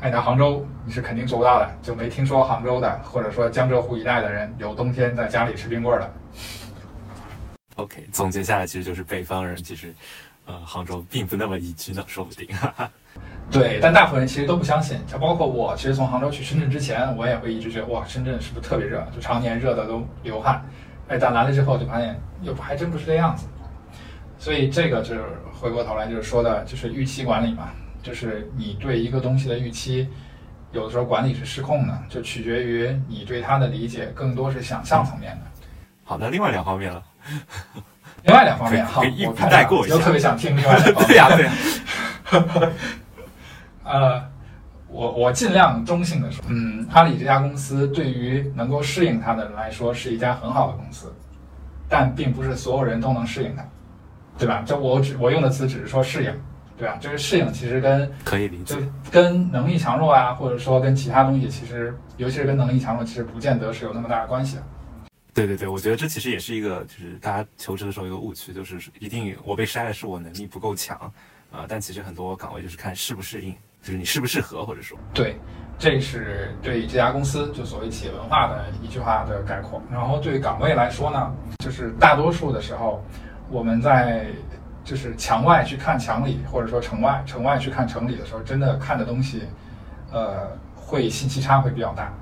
[0.00, 6.10] 哎，那杭州你是肯定做不到的，就没听说杭州的或者说江浙沪一带的人有冬天在家里吃冰棍儿的。
[7.76, 9.94] OK，总结下来其实就是北方人其实。
[10.46, 12.46] 呃，杭州并不那么宜居呢，说不定。
[13.50, 19.06] 对，但大部分人其实都不相信，就包括我，其实从杭州去深圳之前，我也会一直觉得，哇，深圳是不是特别热？
[19.14, 20.64] 就常年热的都流汗。
[21.08, 23.46] 哎，但来了之后就发现，又还真不是这样子。
[24.38, 27.70] 所以这个就是回过头来就是说的，就是预期管理嘛，
[28.02, 30.08] 就是你对一个东西的预期，
[30.72, 35.66] 有的时候管理是失控的，就取决于你对它的理解更多是想象层面的。
[36.02, 37.02] 好，那另外两方面了。
[38.24, 41.06] 另外两方面哈，我带过一下，就特别想听另外两方面。
[41.08, 41.52] 对 呀对呀。
[43.84, 44.22] 呃，
[44.88, 51.14] 我我尽量中性的说，嗯，阿里这家公司对于能够适应它的人来说是一家很好的公司，
[51.88, 53.62] 但并不是所有人都能适应它，
[54.38, 54.62] 对吧？
[54.64, 56.32] 这我只我用的词只是说适应，
[56.78, 56.96] 对吧？
[56.98, 58.76] 就是适应其实跟可以理解，
[59.10, 64.62] 跟能力强弱啊，或者说跟其他东西，其实尤其是跟能力强弱，其实不见得是有那么大的关系的。
[65.34, 70.96] 对对对，我觉得这其实也是一个，就是大家求职的时候一个误区，就是一定我被筛的是我能力不够强，
[71.50, 75.36] 啊，但其实很多岗位就是看适不适应，就是你适不适合，或者说，对，
[75.76, 79.82] 这是对这家公司就所谓企业文化的一句话的概括。
[79.90, 83.04] 然后对于岗位来说呢，就是大多数的时候，
[83.50, 84.26] 我们在
[84.84, 89.42] 就是墙外去看墙里，或者说城外城外去看城里的时候，真的看的东西，
[90.12, 92.12] 呃，会信息差会比较大。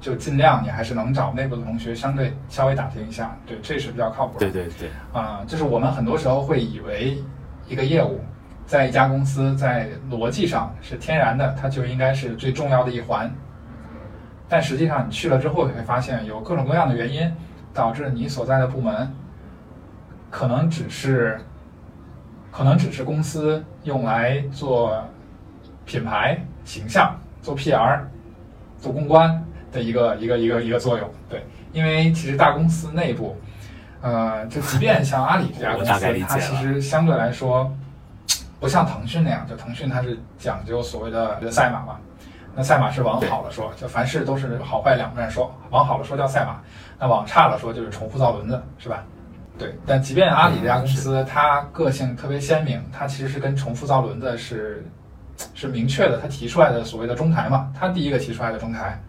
[0.00, 4.50] 就尽量你还是能找内部的同学相对稍微打听一下，对，这是比较靠谱的。
[4.50, 7.22] 对对对，啊、就是我们很多时候会以为
[7.68, 8.20] 一个业务
[8.66, 13.30] 在一家公司在逻辑上是天然的，它就应该是最重要的一环。
[14.48, 17.30] 但实际上你去了之后，你会发现有各种各样的原因
[17.74, 19.12] 导致你所在的部门
[20.30, 21.38] 可能只是
[22.50, 25.04] 可能只是公司用来做
[25.84, 28.00] 品牌形象、做 PR、
[28.78, 31.08] 做公关的一个一个一个一个作用。
[31.28, 33.36] 对，因为其实大公司内部，
[34.00, 35.90] 呃，就即便像阿里这家公司
[36.26, 37.70] 它其实相对来说
[38.58, 41.98] 不像腾讯那样，就腾讯它是讲究所谓的赛马嘛。
[42.54, 46.60] 那赛马是往好了说，就凡事都是好坏两面说，往好了说叫赛马，
[46.98, 49.04] 那往差了说就是重复造轮子，是吧？
[49.56, 54.84] 对，但即便阿里这家公司，它个性特别鲜明，它其实是跟重复造轮子是
[55.54, 59.00] 是明确的，它提出来的所谓的中台嘛，它第一个提出来的中台。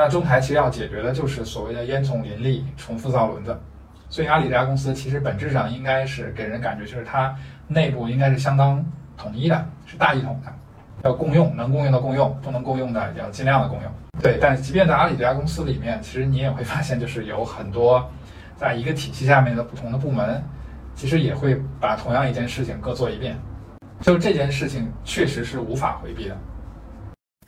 [0.00, 3.54] 那中台其实要解决的就是所谓的烟囱林立、重复造轮子，
[4.08, 7.36] 所以阿里这家公司其实本质上应该是给人感觉就是它
[7.68, 8.82] 内部应该是相当
[9.18, 10.50] 统一的，是大一统的，
[11.02, 13.92] 要共用，能共用的共用，不能共用的要尽量的共用。
[14.22, 18.02] 对，但即便在阿里这家公司里面，其实你也会发现，就是有很多
[18.56, 20.42] 在一个体系下面的不同的部门，
[20.94, 23.36] 其实也会把同样一件事情各做一遍。
[24.00, 26.34] 就这件事情确实是无法回避的。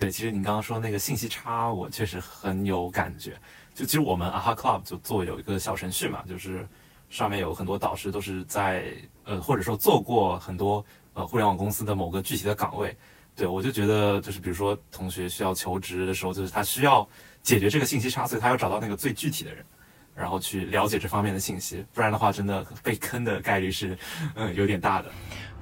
[0.03, 3.39] 对，其实你刚刚说那个信息差，我确实很有感觉。
[3.73, 6.67] 就其实我们 AHA Club 就做有一个小程序嘛，就是
[7.09, 8.85] 上面有很多导师都是在
[9.23, 10.85] 呃或者说做过很多
[11.15, 12.97] 呃互联网公司的某个具体的岗位。
[13.37, 17.09] 对我就觉得就是比如说同学需要求职的时候，就是他需要
[17.41, 19.65] 解决这个信息差，所以他要找到那个最具体的人。
[20.15, 23.97] 然后去了解这方面的信息，不然的话，真的被坑的概率是，
[24.35, 25.07] 嗯，有点大的。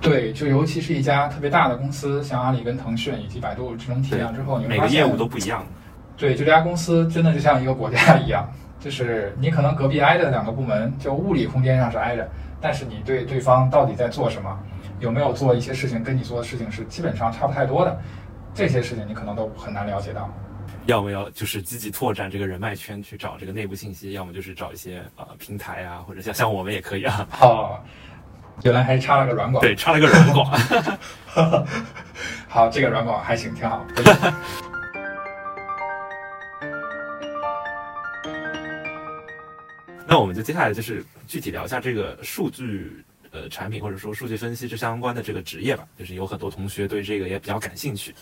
[0.01, 5.65] 对，就尤其是一家特别大的公司，像阿里跟腾讯以及百度这种体量之后，每个业务都不一样。
[6.17, 12.29] 对，就这家公司真的就像一个国家一样， 就是你可能隔壁挨着两个部门，就物理空间上是挨着，
[12.61, 14.59] 但是你对对方到底在做什么，
[14.99, 17.99] 有没有做一些事情跟你做的事情是基本上差不太多的，
[18.55, 20.29] 这些事情你可能都很难了解到。
[20.87, 27.29] 要么要就是积极拓展这个人脉圈，去找这个内部信息；要么就是找一些呃平台啊，或者像像我们也可以啊。
[27.41, 27.79] 哦，
[28.65, 29.63] 原来还插了个软广。
[29.63, 30.51] 对，插了个软广。
[32.49, 33.87] 好，这个软广还行，挺好。
[40.09, 45.87] 那我们就接下来就是具体聊一下这个数据呃产品或者说数据分析这相关的这个职业吧。
[45.97, 48.13] 就是有很多同学对这个也比较感兴趣。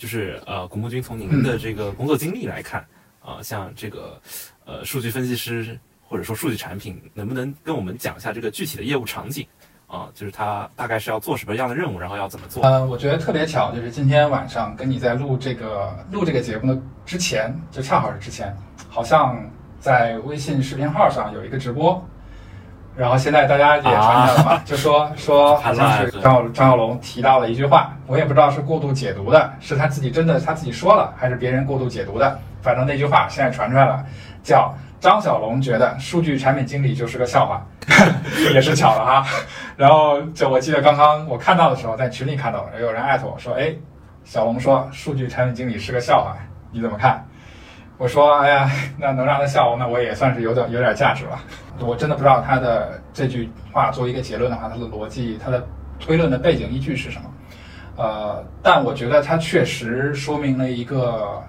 [0.00, 2.80] 就是呃，古木君从您的这个工作经历来看，
[3.20, 4.18] 啊、呃，像这个
[4.64, 9.46] 呃数据分析师或者说数据产品，能不能跟我们讲一下这个具体的业务场景？
[9.86, 12.62] 啊、呃，就是他大概是要做什么样的任务，然后要怎么做？
[12.62, 18.56] 呃，我觉得特别巧，就是今天晚上跟你在录这个录这个节目的之前，就恰好是之前，
[18.88, 19.38] 好像
[19.80, 22.02] 在微信视频号上有一个直播。
[23.00, 32.38] 然后现在大家也传开了嘛，啊、就说说 好像是张小张小龙提到了一句话，我也不知道是过度解读的，是他自己真的他自己说了，还是别人过度解读的。
[32.60, 34.04] 反正那句话现在传出来了，
[34.42, 37.66] 叫张小龙觉得数据产品经理就是个笑话，
[38.52, 39.26] 也是巧了哈。
[39.78, 43.74] 然后就我记得刚刚我看到的时候，在群里看到了，有人艾特我说，哎，
[44.24, 46.36] 小龙说数据产品经理是个笑话，
[46.70, 47.26] 你怎么看？
[48.00, 51.38] 我说，哎呀，那能让他笑，那我也算是有点有点价值了。
[51.80, 55.62] 我真的不知道他的这句话作为一个结论的话，他的逻辑、他的
[55.98, 57.30] 推论的背景依据是什么？
[58.02, 61.42] 呃，但我觉得它确实说明了一个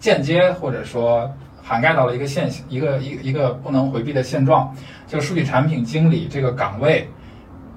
[0.00, 1.30] 间接或者说
[1.62, 4.74] 涵盖到了一个现象，一个一一个不能回避的现状，
[5.06, 7.08] 就数据产品经理这个岗位，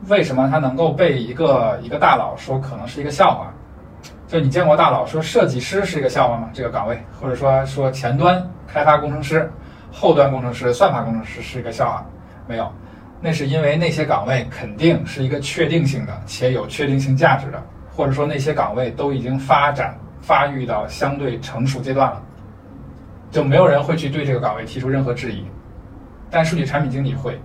[0.08, 3.53] 为什么他能够被一个一个大佬说可能是一个笑话？
[4.34, 6.50] 就你见过大佬说设计师是一个笑话吗？
[6.52, 9.48] 这个岗位，或者说说前端开发工程师。
[9.91, 12.04] 后端工程师、算法工程师是一个笑话，
[12.48, 12.67] 没有，
[13.22, 22.19] 那是因为那些岗位肯定是一个确定性的且有确定性价值的，或者说那些岗位都已经发展发育到相对成熟阶段了，
[23.30, 25.46] 就没有人会去对这个岗位提出任何质疑，
[26.32, 27.39] 但数据产品经理会。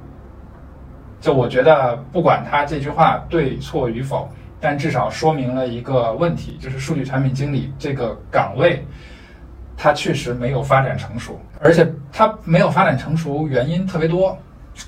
[1.20, 4.26] 就我觉得，不管他这句话对错与否，
[4.60, 8.84] 但至少说明了一个问题，就是数据产品经理这个岗位。
[9.80, 14.36] 它确实没有发展成熟，而且它没有发展成熟原因特别多，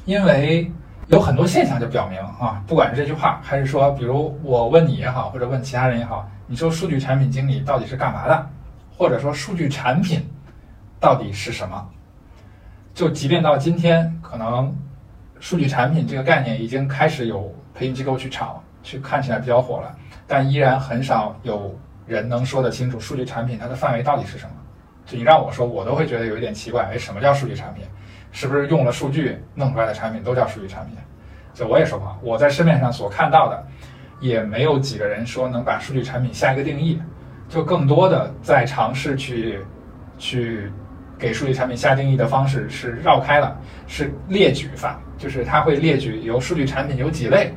[0.04, 0.68] 因为
[1.06, 8.50] 有很多现象就表明啊，不管是这句话，还是说，比如我问你也好，或者问其他人也好，你说数据产品经理到底是干嘛的，
[8.98, 10.28] 或者说数据产品
[10.98, 11.88] 到底是什么？
[12.92, 14.76] 就即便到今天，可能
[15.38, 19.94] 数据产品这个概念已经开始有培训机构去炒，去看起来比较火了，
[20.26, 21.74] 但依然很少有
[22.06, 24.52] 人能说得清楚数据产品它的范围到底是什么。
[25.06, 26.84] 就你让我说，我都会觉得有一点奇怪。
[26.92, 27.84] 哎，什么叫数据产品？
[28.32, 30.96] 是不是用了数据弄出来的产品都叫数据产品？
[31.52, 33.66] 就我也说过，我在市面上所看到的，
[34.20, 37.00] 也没有几个人说能把数据产品下一个定义。
[37.48, 39.58] 就更多的在尝试去
[40.16, 40.70] 去
[41.18, 47.52] 给数据产品下定义的方式是绕开了，是列举法，就是它会列举由数据产品有几类，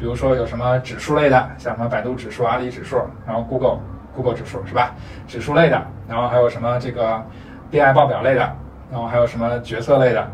[0.00, 3.78] 比如说有什么指数类的，像什么百度指数、阿里指数，然后 Google
[4.16, 4.94] Google 指数是吧？
[5.28, 7.22] 指数类的，然后还有什么这个
[7.70, 8.40] BI 报表类的，
[8.90, 10.26] 然后还有什么决策类的，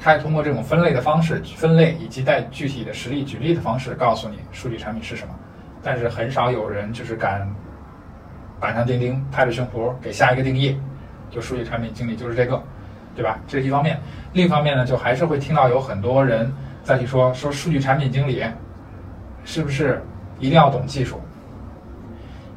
[0.00, 5.34] 它通过这种分类的方式分类，以及带具体的实例举例的方式告诉你数据产品是什么，
[5.82, 7.46] 但是很少有人就是敢。
[8.60, 10.76] 板上钉钉，拍着胸脯给下一个定义，
[11.30, 12.60] 就数据产品经理就是这个，
[13.14, 13.38] 对吧？
[13.46, 14.00] 这是一方面。
[14.32, 18.44] 另一方面呢，就还是会听到有很多人再去说说数据产品经理
[19.48, 20.02] 是不是
[20.38, 21.18] 一定要懂技术，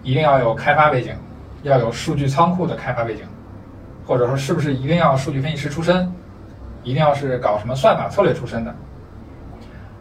[0.04, 1.16] 一定要有开发背景，
[1.64, 3.24] 要有数据仓库的开发背景，
[4.06, 6.14] 或者说是不是一定要数据分析师出身，
[6.84, 8.76] 一定要是搞什么算法策略出身的？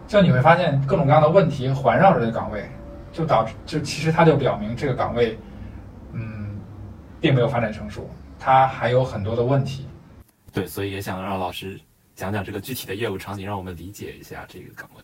[0.09, 2.68] 就你会发现各种各样的问题环绕着这个岗位，
[3.12, 5.38] 就导致就其实它就表明这个岗位。
[6.12, 6.59] 嗯
[7.20, 9.87] 并没有发展成熟，它还有很多的问题。
[10.53, 11.79] 对，所以也想让老师
[12.16, 15.03] 讲讲这个具体的业务场景，让我们理解一下这个岗位。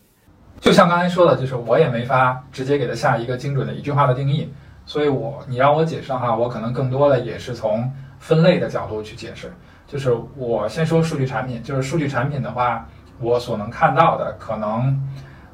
[0.59, 4.51] 就像刚才说的，就是我也没法直接给他下一个精准的一句话的定义，
[4.85, 9.51] 所以我你让我解释的话，我可能更多的也是从分类的角度去解释。
[9.87, 12.85] 就是我先说数据产品，就是数据产品的话，
[13.19, 14.99] 我所能看到的可能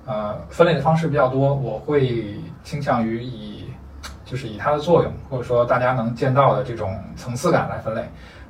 [0.06, 3.64] 呃分类的方式比较多，我会倾向于以。
[4.26, 8.02] 就是以它的作用，或者说大家能见到的这种层次感来分类，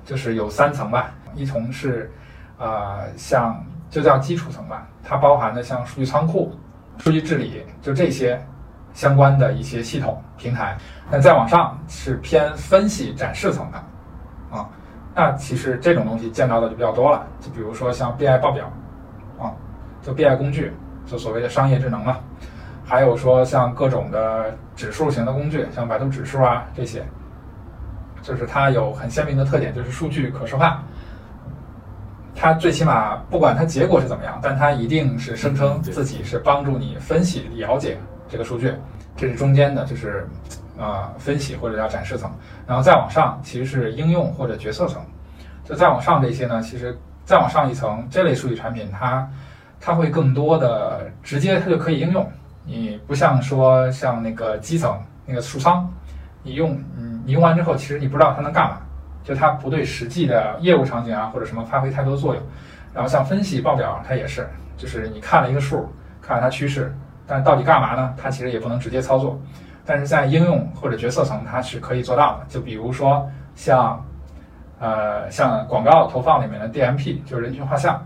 [0.06, 1.12] 就是有三层吧。
[1.36, 2.10] 一层是，
[2.58, 3.62] 呃，像
[3.94, 6.52] 就叫基础层吧，它包含的像数据仓库、
[6.98, 8.44] 数据治理，就这些
[8.92, 10.76] 相关的一些系统平台。
[11.12, 14.68] 那再往上是偏分析展示层的，啊，
[15.14, 17.24] 那其实这种东西见到的就比较多了。
[17.40, 18.66] 就比如说像 BI 报表，
[19.38, 19.54] 啊，
[20.02, 20.74] 就 BI 工具，
[21.06, 22.18] 就所谓的商业智能嘛。
[22.84, 27.06] 还有说像各种的指数型的工具，像百度指数啊这些，
[28.24, 30.84] 就是它有很鲜明的特点，就是数据可视化。
[32.36, 38.74] 它最起码不管它结果是怎么样，但它一定是声称自己是帮助你分析了解这个数据。
[39.16, 40.28] 这是中间的，就是
[40.78, 42.32] 呃分析或者叫展示层。
[42.66, 45.02] 然后再往上其实是应用或者决策层。
[45.64, 49.30] 就再往上这些呢，其实再往上一层这类数据产品，它
[49.80, 52.28] 它会更多的直接它就可以应用。
[52.66, 55.88] 你不像说像那个基层那个数仓，
[56.42, 58.78] 你用嗯你用完之后，其实你不知道它能干嘛，
[59.24, 62.44] 就它不对实际的业务场景啊或者什么发挥太多作用。
[62.94, 68.14] 然后像分析报表，它也是，就是你看了一个数，看了它趋势，但到底干嘛呢？
[68.22, 69.40] 它其实也不能直接操作。
[69.86, 72.46] 但是在应用或者决策层，它是可以做到的。
[72.48, 74.00] 就比如说像
[74.80, 78.06] 呃像广告投放里面的 DMP，就是人群画像，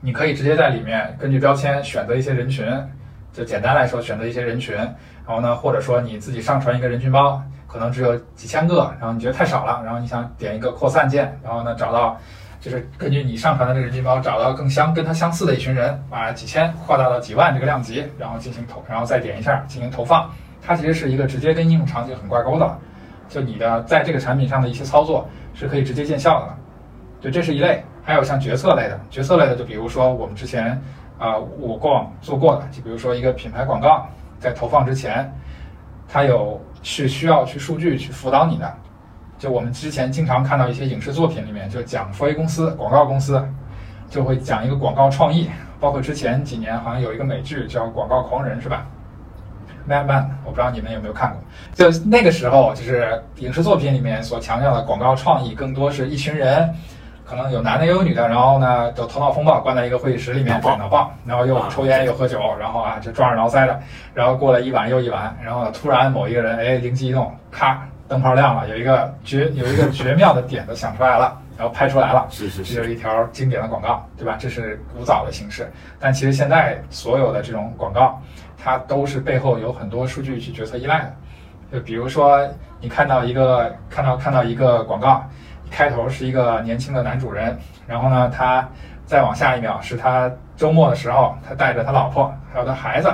[0.00, 2.66] 你可以直接在里面根据标签选择一些人群。
[3.30, 4.96] 就简单来说，选择一些人群，然
[5.26, 12.18] 后呢，或者说你自己上传一个人群包，可能只有几千个，然后你觉得太少了，然后你想点一个扩散键，然后呢找到，
[12.60, 20.28] 就是根据你上传的这个人群包找到更相跟它相似的一群人，把几千扩大到几万这个量级，然后进行投，然后再点一下进行投放。
[20.60, 22.78] 它其实是一个直接跟应用场景很挂钩的了，
[23.28, 26.54] 就你的在这个产品上的一些操作是可以直接见效的。
[27.20, 30.80] 就这是一类，还有像决策类的，决策类的就比如说我们之前。
[31.18, 34.06] 啊，我过往做过的，就比如说一个品牌广告，
[34.38, 35.28] 在投放之前，
[36.08, 38.74] 它有是需要去数据去辅导你的。
[39.38, 43.40] 就我们之前经常看到一些影视作品里面，就讲 4A 公司广告公司，
[44.10, 45.48] 就会讲一个广告创意。
[45.78, 48.84] 包括之前几年好像有一个美剧叫《广告狂人》，是吧
[49.88, 51.40] ？Mad Men，我不知道你们有没有看过。
[51.72, 56.74] 就那个时候，就是影视作品里面所强调的广告创意，更多是一群人。
[57.28, 63.78] 可能有男的也有女的，然后呢，就头脑风暴，关在一个会议室里面，脑爆，然后又抽烟又喝酒，然后啊，就抓耳挠腮的，
[64.14, 74.36] 然后过了一晚又一晚，然后突然某一个人，哎，灵机一动，咔，灯泡亮了，有一个绝有一个绝妙的点子想出来了，然后拍出来了，是是是，这是一条经典的广告，对吧？
[74.38, 78.18] 这是古早的形式，但其实现在所有的这种广告，
[78.56, 81.12] 它都是背后有很多数据去决策依赖的，
[81.72, 82.40] 就比如说
[82.80, 85.22] 你看到一个看到看到一个广告。
[85.70, 87.56] 开头是一个年轻的男主人，
[87.86, 88.68] 然后呢，他
[89.04, 93.08] 再往下一秒是他周末的时候，他带着他老婆还有他孩子，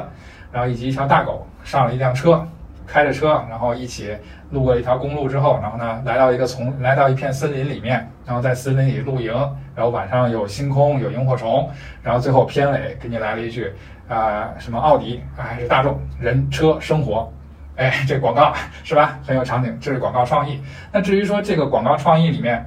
[0.52, 2.46] 然后以及一条大狗上了一辆车，
[2.86, 4.16] 开着车，然后一起
[4.50, 9.32] 路过一条公路之后，然后呢，来到一个丛，来到一片森林里面，然后在森林里露营，
[9.74, 11.68] 然后晚上有星空，有萤火虫，
[12.02, 13.72] 然后最后片尾给你来了一句
[14.08, 17.32] 啊，什么奥迪还是大众，人车生活，
[17.76, 18.54] 哎，这广告
[18.84, 19.18] 是吧？
[19.26, 20.60] 很有场景，这是广告创意。
[20.92, 22.64] 那至于说这个广告创意里面，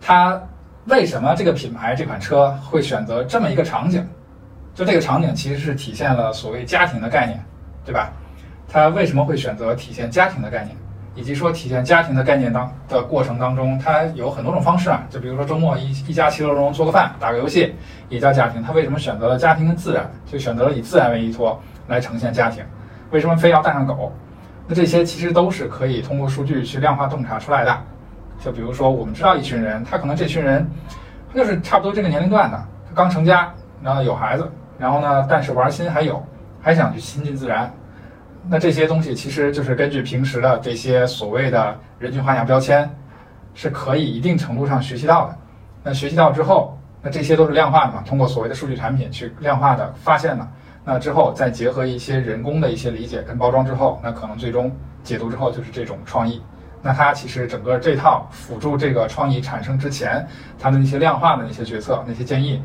[0.00, 0.40] 它
[0.86, 4.06] 为什么这个品牌这款车会选择这么一个场景？
[4.74, 7.42] 就这个场景其实是体现了所谓家庭的概念，
[7.84, 8.12] 对吧？
[8.68, 10.76] 它为什么会选择体现家庭的概念？
[11.14, 15.02] 以及说体现家庭的概念当的过程当中，它有很多种方式啊。
[15.10, 17.74] 就比如说周末一一家其乐融融做个饭，打个游戏，
[18.08, 18.62] 也叫家庭。
[18.62, 20.10] 它为什么选择了家庭跟自然？
[20.24, 22.64] 就选择了以自然为依托来呈现家庭。
[23.12, 24.12] 为什么非要带上狗？
[24.66, 27.78] 那这些其实都是可以通过数据去量化洞察出来的。
[28.40, 30.68] 就比如说，我们知道一群人，他可能这群人，
[31.34, 32.56] 就是差不多这个年龄段的，
[32.88, 33.52] 他刚成家，
[33.82, 36.24] 然后有孩子，然后呢，但是玩心还有，
[36.60, 37.72] 还想去亲近自然。
[38.48, 42.90] 那这些东西其实就是根据平时的这些所谓的人群画像标签，
[43.54, 45.36] 是可以一定程度上学习到的。
[45.84, 48.02] 那学习到之后，那这些都是量化的嘛？
[48.06, 50.48] 通过所谓的数据产品去量化的发现的。
[50.84, 54.74] 那之后再结合一些人工的一些理解跟包装之后，那可能最终
[55.04, 56.42] 解读之后就是这种创意。
[56.82, 60.26] 那它其实整个这套辅助这个创意产生之前，
[60.58, 62.60] 它的那些量化的那些决策、那些建议，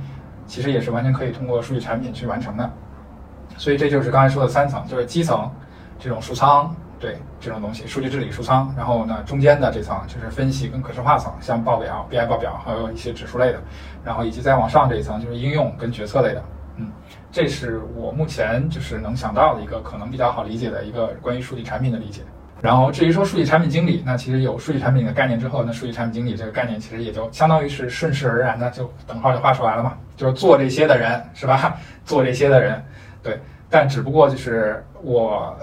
[0.47, 2.67] 其实也是完全可以通过数据产品去完成的。
[3.57, 5.47] 所以这就是刚才说的三层，就是基层
[5.99, 8.73] 这种数仓，对这种东西，数据治理数仓。
[8.75, 13.61] 然后呢，中间的这层就是分析跟可视化层，像报表、BI 报表，还有一些指数类的。
[14.03, 16.43] 然后以及再往上这一层就是应用跟决策类的。
[17.31, 22.21] 这是我目前就是能想到的一个可能比较好理解的一个关于数据产品的理解。
[22.59, 31.77] 然后至于说数据产品经理，那其实有数据产品的概念之后，那数据产品经理这个概念其实也就相当于是顺势而然的就等号就画出来了嘛，就是做这些的人是吧？
[32.03, 32.83] 做这些的人，
[33.21, 33.39] 对。
[33.69, 35.55] 但只不过就是我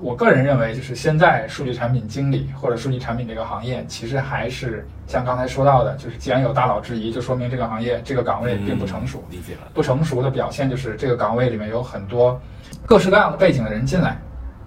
[0.00, 9.22] 我个人认为，就是现在数据产品经理或者数据产品这个行业，其实还是像刚才说到的，就是既然有大佬质疑，就说明这个行业这个岗位并不成熟。
[9.30, 9.60] 理解了。
[9.74, 12.40] 不成熟的表现就是这个岗位里面有很多
[12.86, 14.16] 各式各样的背景的人进来，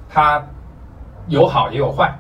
[0.10, 0.44] 他。
[1.30, 2.14] 有好也有坏，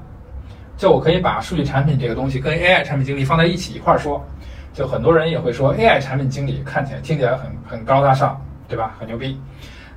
[0.78, 4.26] 就我可以把数据产品这个东西跟 AI 产品经理放在一起一块儿说，
[4.74, 8.95] 就很多人也会说 AI 产品经理看起来听起来很很高大上，对吧？
[8.97, 9.38] 很牛逼，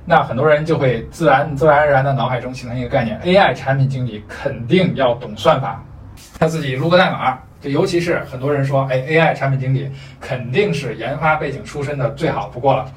[0.09, 5.83] 那很多人就会自然自然而然的脑海中形成一个概念：AI 产品经理肯定要懂算法，
[6.39, 7.37] 他自己撸个代码。
[7.59, 9.91] 就尤其是很多人说，哎，AI 产品经理
[10.21, 12.89] 肯定是研发背景出身的最好不过了，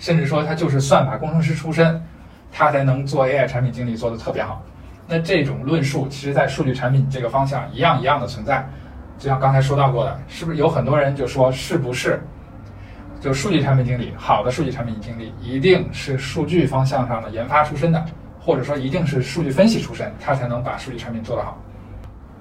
[0.00, 2.02] 甚至说他就是算法工程师出身，
[2.50, 4.60] 他才能做 AI 产品经理做的特别好。
[5.06, 8.68] 那这种论述，其实，在数据产品这个方向一样一样的存在。
[9.16, 12.20] 就像刚才说到过的，是不是有很多人就说，是不是
[13.20, 18.04] 就数据产品经理，好的数据产品经理一定是数据方向上的研发出身的，
[18.38, 21.58] 或者说一定是数据分析出身，他才能把数据产品做得好？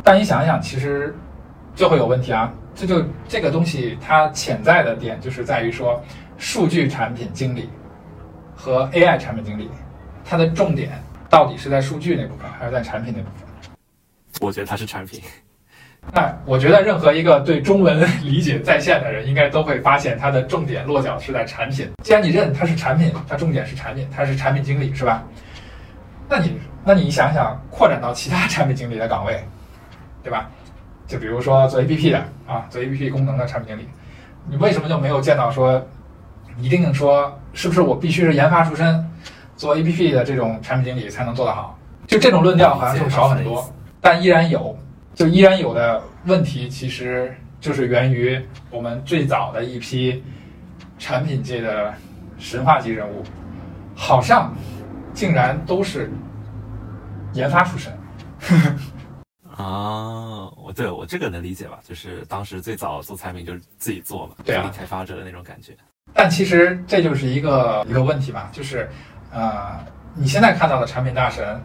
[0.03, 1.15] 但你想一想，其实
[1.75, 2.53] 就会有问题啊！
[2.75, 6.01] 这就这个东西，它潜在的点就是在于说，
[6.37, 7.69] 数据产品经理
[8.55, 9.69] 和 AI 产品经理，
[10.23, 10.91] 它的重点。
[11.29, 13.69] 到底是在数据那部分，还是在产品那部分？
[14.39, 15.21] 我觉得它是产品。
[16.13, 21.89] 那我觉得任何一个对中文理解在线的人，应该都会发现它的重点落脚是在产品。
[22.03, 25.23] 既然你认它是产品，它重点是产品，它是产品经理，是吧？
[26.29, 29.39] 那你那你想想，扩展到其他产品经理的岗位，
[30.23, 30.49] 对吧？
[31.05, 33.87] 就比如说做 APP 的啊，做 APP 功能的产品经理，
[34.49, 35.81] 你为什么就没有见到说，
[36.59, 39.05] 一定说是不是我必须是研发出身？
[39.55, 41.77] 做 APP 的这种产品经理才能做得好，
[42.07, 43.67] 就这种论调好像就少很多，
[44.01, 44.77] 但依然有，
[45.17, 48.39] 就依然有的问题，其实就是源于
[48.69, 50.23] 我们最早的一批
[50.99, 51.91] 产品界的
[52.37, 53.23] 神话级人物，
[53.95, 54.53] 好像
[55.15, 56.11] 竟然都是
[57.33, 57.91] 研发出身。
[59.57, 65.73] 啊，我对我这个能理解吧，就是当时最早做产品就是自己做嘛，对啊，开发者的那种感觉。
[66.13, 68.87] 但其实这就是一个一个问题吧，就是。
[69.33, 69.83] 啊，
[70.15, 71.61] 你现在看到的产品大神，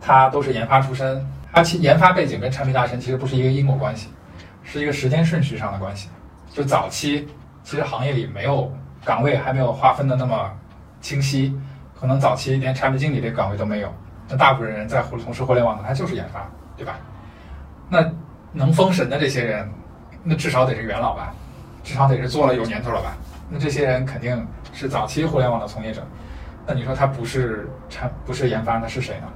[0.00, 1.24] 他都是研发出身，
[1.58, 4.10] 他其研发背景跟产品大神其实不是一个因果关系，
[4.62, 6.08] 是一个时间顺序上的关系。
[6.52, 7.26] 就早期，
[7.64, 8.72] 其实行业里没有
[9.04, 10.48] 岗位还没有划分的那么
[11.00, 11.52] 清晰，
[11.98, 13.92] 可能早期连产品经理这个岗位都没有。
[14.28, 16.96] 那大部分人在互从事互联网的，他就是研发，对吧？
[17.88, 18.08] 那
[18.52, 19.68] 能封神的这些人，
[20.22, 21.34] 那至少得是元老吧，
[21.82, 23.16] 至少得是做了有年头了吧？
[23.50, 26.06] 那这些人肯定是早期互联网的从业者。
[26.64, 29.26] 那你说他不是产不是研发，那是谁呢？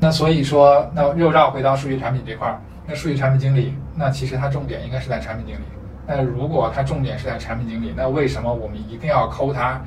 [0.00, 5.62] 那所以说，那又绕回到数据产品这块儿，那数据产品经理，那其实他重点应该是在产品经理。
[6.06, 9.80] 那如果他重点是在产品经理，那为什么我们一定要抠他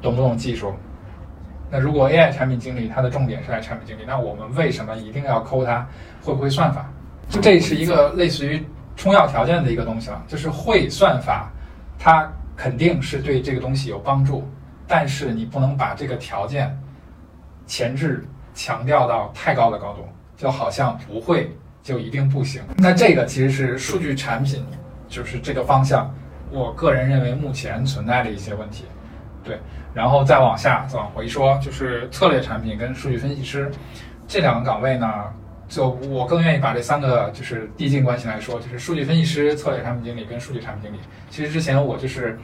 [0.00, 0.72] 懂不懂技术？
[1.70, 5.86] 那如果 AI 产品经理他的重点是在产品经理，那我们为什么一定要抠他
[6.22, 6.88] 会不会算法？
[7.28, 8.62] 就这是一个类似于
[8.94, 11.50] 充要条件的一个东西了，就是会算法，
[11.98, 14.46] 它肯定是对这个东西有帮助。
[14.86, 16.78] 但是你不能把这个条件
[17.66, 18.22] 前置
[18.54, 21.50] 强调到太高的高度，就好像不会
[21.82, 22.62] 就一定不行。
[22.76, 24.64] 那这个其实是数据产品，
[25.08, 26.12] 就是这个方向，
[26.50, 28.84] 我个人认为目前存在的一些问题。
[29.42, 29.58] 对，
[29.94, 33.70] 然后再往下再往回说，就是策略产品跟数据分析师
[34.28, 35.08] 这两个岗位呢，
[35.68, 40.98] 就我更愿意把这三个就是递进关系来说，就是数据分析师、策略产品经理跟数据产品经理。
[41.30, 42.38] 其实之前我就是。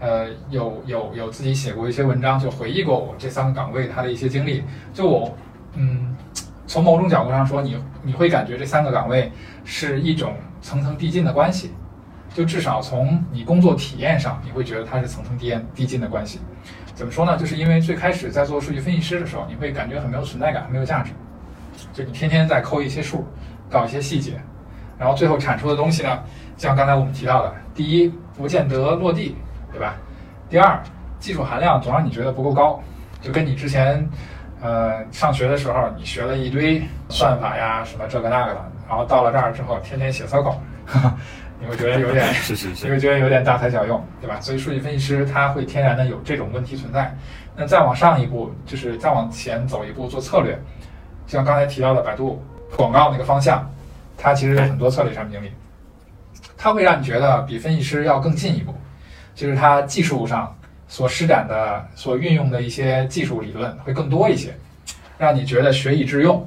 [0.00, 4.64] 呃，有有有自己写过一些文章，就回忆过我这三个岗位它的一些经历。
[4.92, 5.32] 就我，
[5.74, 6.16] 嗯，
[6.66, 9.30] 从某种角度上说，你你会感觉这三个岗位
[9.64, 11.72] 是一种层层递进的关系。
[12.34, 16.40] 就至少从你工作体验上，你会觉得它是层层递递进的关系。
[16.94, 17.36] 怎么说呢？
[17.36, 21.12] 就是因为最开始在做数据分析师的时候，你会感觉很没有存在感，很没有价值。
[21.92, 23.26] 就你天天在抠一些数，
[23.68, 24.40] 搞一些细节，
[24.98, 26.22] 然后最后产出的东西呢，
[26.56, 29.36] 像刚才我们提到的，第一不见得落地。
[29.72, 29.96] 对吧？
[30.50, 30.82] 第二，
[31.18, 32.78] 技术含量总让你觉得不够高，
[33.22, 34.06] 就跟你之前，
[34.62, 40.54] 呃，上学的时候你学了一堆算法呀，什么这个那个的，然后到了这儿之后天天写 SQL，
[41.58, 44.40] 你会觉得有点， 是是是，你会觉得有点大材小用，对吧？
[44.40, 47.12] 所以数据分析师他会天然的有这种问题存在。
[47.56, 50.58] 那再往上一步，就是再往前走一步做策略，
[51.26, 52.42] 像刚才提到的百度
[52.76, 53.68] 广告那个方向，
[54.16, 55.52] 它其实有很多策略产品经理，
[56.56, 58.72] 它会让你觉得比分析师要更进一步。
[59.34, 60.54] 就是它技术上
[60.92, 64.54] 所施展的、所运用的一些技术理论会更多一些，
[65.16, 66.46] 让你觉得学以致用。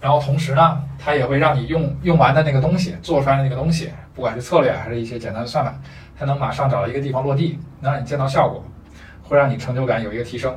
[0.00, 5.72] 然后同时呢，它也会让你用用完的那个东西做出来的那个东西，不管是策略还是一些简单的算法，
[6.18, 8.64] 它能马上找到一个地方落地，能让你见到效果，
[9.22, 10.52] 会让你成就感有一个提升。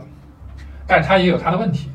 [0.87, 1.91] 但是它也有它的问题，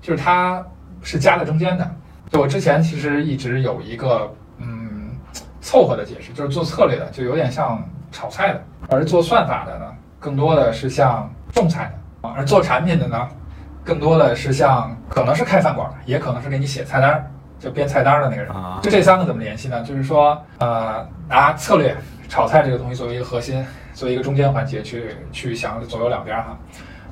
[0.00, 0.64] 就是它
[1.02, 1.90] 是夹在中间的。
[2.30, 5.10] 就我之前其实一直有一个嗯
[5.60, 7.84] 凑合的解释，就是做策略的就有点像。
[8.10, 9.84] 炒菜的，而做算法的呢，
[10.18, 13.28] 更多的是像种菜的啊；而做产品的呢，
[13.84, 18.52] 更多的是像可能是开饭馆的，也可能是给你写菜单，就编菜单的那个人。
[18.82, 19.82] 就这三个怎么联系呢？
[19.82, 21.96] 就是说，呃，拿策略
[22.28, 23.64] 炒菜这个东西作为一个核心，
[23.94, 26.58] 作为一个中间环节去去想左右两边哈。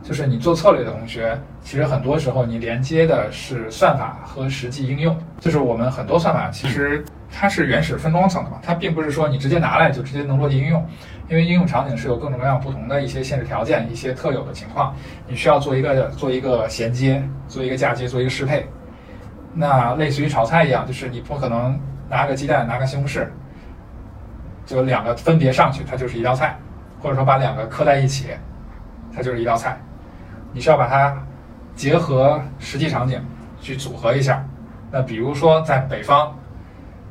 [0.07, 5.17] 就是你做策略的同学，其实很多时候你连接的是算法和实际应用。
[5.41, 7.05] 就是我们很多算法其实。
[7.39, 10.83] 它是原始分装层的嘛，它并不是说你直接拿来就直接能落地应用，
[11.29, 14.95] 因为应用场景是有各种各样不同的一些限制条件、一些特有的情况，
[15.27, 18.65] 你需要做一个做一个衔接、做一个嫁接、做一个适配。
[19.53, 21.79] 那类似于炒菜一样，就是你不可能
[22.09, 23.27] 拿个鸡蛋、拿个西红柿，
[24.65, 26.57] 就两个分别上去，它就是一道菜，
[27.03, 28.29] 或者说把两个磕在一起，
[29.15, 29.77] 它就是一道菜。
[30.57, 31.15] 你需要把它
[31.75, 33.23] 结合实际场景
[33.61, 34.43] 去组合一下。
[34.91, 36.35] 那比如说在北方。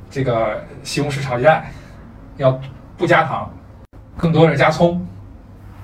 [0.08, 1.66] 这个西红柿炒鸡蛋
[2.38, 2.58] 要
[2.96, 3.52] 不加糖，
[4.16, 5.06] 更多是加葱。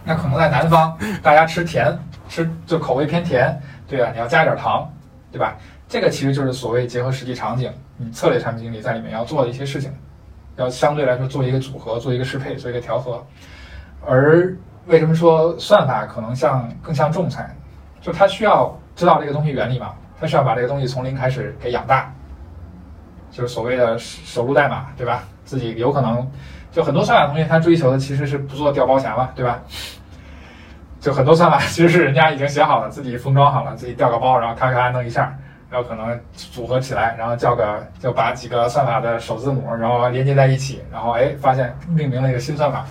[0.06, 1.98] 那可能在南方，大家吃甜，
[2.30, 4.90] 吃就口味偏甜，对啊，你要加点糖，
[5.32, 5.58] 对吧？
[5.90, 9.92] 这个其实就是所谓结合实际场景，你策略产品经理在里面要做的一些事情，
[10.56, 13.26] 要相对来说做一个组合，做一个适配，做一个调和。
[14.06, 14.56] 而
[14.88, 17.50] 为什么说算法可能像更像仲裁？
[18.02, 22.12] 就他需要知道这个东西原理嘛，他需要把这个东西从零开始给养大。
[23.30, 25.24] 就是所谓的手录代码，对吧？
[25.46, 26.30] 自己有可能，
[26.72, 29.62] 就很多算法同学他追求的其实是不做调包侠嘛，对吧？
[31.00, 35.34] 就很多算法其实是人家已经写好了，自己封装好了，自己调个包，然后咔咔弄一下，
[35.70, 42.86] 然后可能组合起来，然后叫个就把几个算法的首字母，然后连接在一起，然后哎发现命名了一个新算法。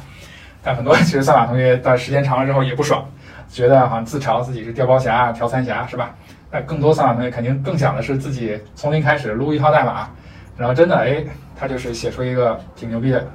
[0.62, 3.04] 但很多其实算法同学在时间长了之后也不爽，
[3.48, 6.14] 觉得好像自嘲自己是调包侠、调参侠，是吧？
[6.50, 10.08] 那更多算法同学肯定更想的是自己从零开始撸一套代码。
[10.56, 11.24] 然后真的哎，
[11.56, 13.26] 他就是写出一个挺牛逼的，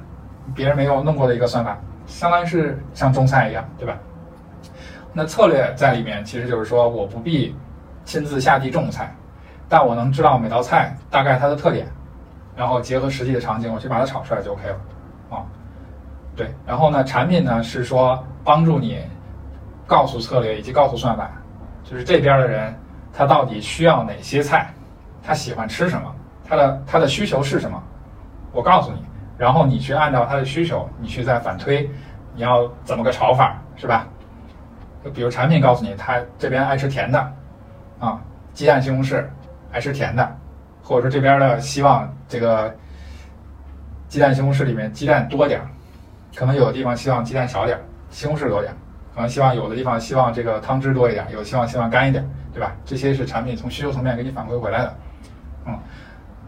[0.54, 3.98] 别人没有弄过的一个算法，相当于是像种菜一样，对吧？
[5.12, 7.56] 那策略在里面其实就是说，我不必
[8.04, 9.12] 亲自下地种菜，
[9.68, 11.88] 但我能知道每道菜大概它的特点，
[12.54, 14.76] 然后结合实际的场景，我去把它炒出来就 OK 了
[15.30, 15.42] 啊。
[16.36, 19.00] 对，然后呢，产品呢是说帮助你
[19.86, 21.30] 告诉策略以及告诉算法，
[21.82, 22.74] 就是这边的人
[23.12, 24.68] 他到底需要哪些菜，
[25.22, 26.14] 他喜欢吃什么。
[26.48, 27.82] 他的他的需求是什么？
[28.52, 29.04] 我告诉你，
[29.36, 31.90] 然后你去按照他的需求，你去再反推，
[32.34, 34.06] 你要怎么个炒法，是吧？
[35.04, 37.32] 就比如产品告诉你，他这边爱吃甜的，
[37.98, 38.20] 啊，
[38.52, 39.24] 鸡蛋西红柿
[39.72, 40.36] 爱吃甜的，
[40.82, 42.72] 或者说这边的希望这个
[44.06, 45.66] 鸡蛋西红柿里面鸡蛋多点儿，
[46.36, 48.76] 可能有的地方希望鸡蛋少点儿，西红柿多点儿，
[49.14, 52.76] 可能希望有的地方希望这个汤汁多一点，有希望希望干一点，对吧？
[52.84, 54.96] 这些是产品从需求层面给你反馈回来的，
[55.66, 55.78] 嗯。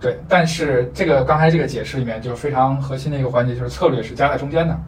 [0.01, 4.79] 对，但是这个刚才这个解释里面就是非常核心的一个环节，就是策略是夹在中间的。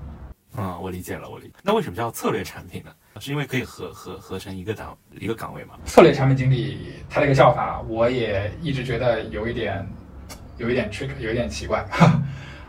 [0.56, 1.54] 嗯，我理解了，我理解。
[1.64, 2.92] 那为什么叫策略产品呢？
[3.18, 5.74] 是因为可以合合合成一个档一个岗位吗？
[5.84, 9.84] 策略产品经理，他这个叫法，我也一直觉得有一点，
[10.58, 11.84] 有一点 trick，有一点奇怪。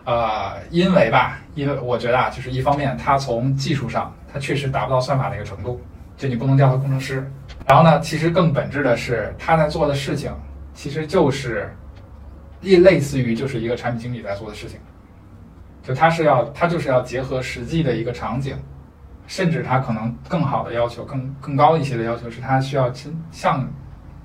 [0.06, 5.80] 呃，因为吧，因为我觉得啊，就是一方面，它从技术上，它确实达不到算法的一个程度，
[6.18, 7.30] 就你不能叫他工程师。
[7.68, 10.32] 然后呢，其实更本质的是，他在做的事情，
[10.74, 11.72] 其实就是
[12.62, 14.80] 类类似于就是一个产品经理在做的事情，
[15.84, 18.58] 就他是要，他就是要结合实际的一个场景。
[19.28, 23.66] 甚至他可能更好的要求，更更高一些的要求是，他需要真像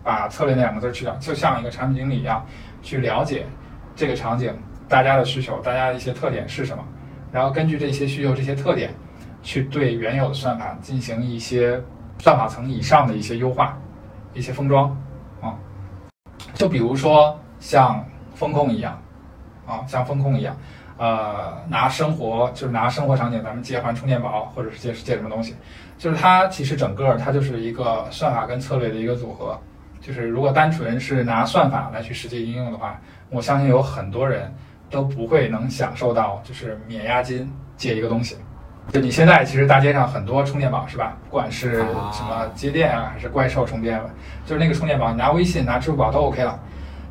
[0.02, 2.44] 把策略那两个字去掉，就像一个产品经理一样，
[2.82, 3.46] 去了解
[3.94, 4.52] 这个场景
[4.88, 6.84] 大家的需求，大家的一些特点是什么，
[7.32, 8.92] 然后根据这些需求、这些特点，
[9.42, 11.80] 去对原有的算法进行一些
[12.18, 13.76] 算法层以上的一些优化、
[14.34, 14.96] 一些封装
[15.40, 15.54] 啊。
[16.54, 19.00] 就比如说像风控一样
[19.66, 20.56] 啊，像风控一样。
[20.98, 25.54] 呃，拿生活就是拿生活场景，咱们借还充电宝，或者是借借什么东西，
[25.98, 29.60] 就是它其实整个它就是一个算法跟策略的一个组合。
[30.00, 34.50] 就是如果单纯是拿算法来去实际应用的话，我相信有很多人
[34.96, 38.38] 都不会能享受到就是免押金借一个东西。
[38.90, 41.16] 就你现在其实大街上很多充电宝是吧？
[41.24, 44.00] 不管是什么街电啊，还是怪兽充电，
[44.46, 46.58] 就是那个充电宝，你拿微信、拿支付宝都 OK 了。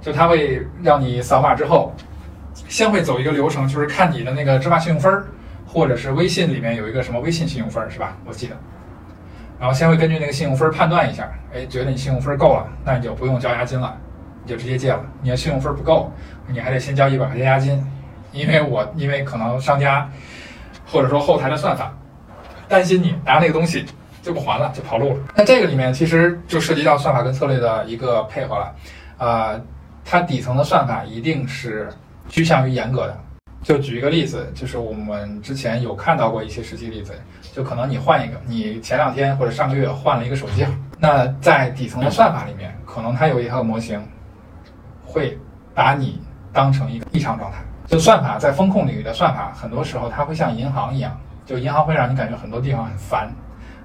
[0.02, 1.94] 就它会让你扫码之后。
[2.70, 5.26] 先会走一个流程，就是看你的那个芝麻信用分儿，
[5.68, 8.16] 或者是微信里面有一个什么微信信用分儿，是吧？
[8.26, 8.56] 我记得。
[9.60, 13.96] 然后先会根据那个信用分儿判断一下，哎，觉得你信用分够了，那你就不用交押金了，
[14.46, 15.04] 你就直接借了。
[15.22, 16.10] 你的信用分不够，
[16.48, 17.84] 你还得先交一百块钱押金，
[18.32, 20.10] 因为我因为可能商家
[20.86, 21.92] 或者说后台的算法
[22.70, 23.86] 担心你拿那个东西
[24.22, 25.20] 就不还了，就跑路了。
[25.36, 28.76] 那这个里面其实就涉及到算法跟策略的一个配合了，
[29.18, 29.62] 呃，
[30.06, 31.90] 它底层的算法一定是。
[32.28, 33.16] 趋向于严格的，
[33.62, 37.14] 就举一个例子，就是我们之前有看到过一些实际例子，
[37.54, 44.04] 就可能你换一个，你前两天或者上个月换了一个手机号，那在底层的算法里面，可能它有一套模型，
[45.16, 45.40] 会
[45.74, 47.60] 把你当成一个异常状态。
[47.88, 53.32] 就算法在风控领域的算法，很多时候它会像银行一样，就银行会让你感觉很多地方很烦，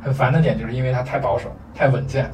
[0.03, 2.29] 很烦的点就是因为它太保守、太稳健，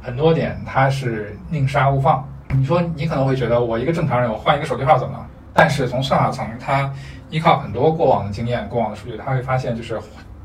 [0.00, 2.24] 很多点它是宁杀勿放。
[2.50, 5.26] 你说你可能会觉得我一个正常人，我换一个手机号怎么了？
[5.52, 6.88] 但是从算法层，它
[7.28, 10.00] 依靠很多过往的经验、过往的数据，它会发现就是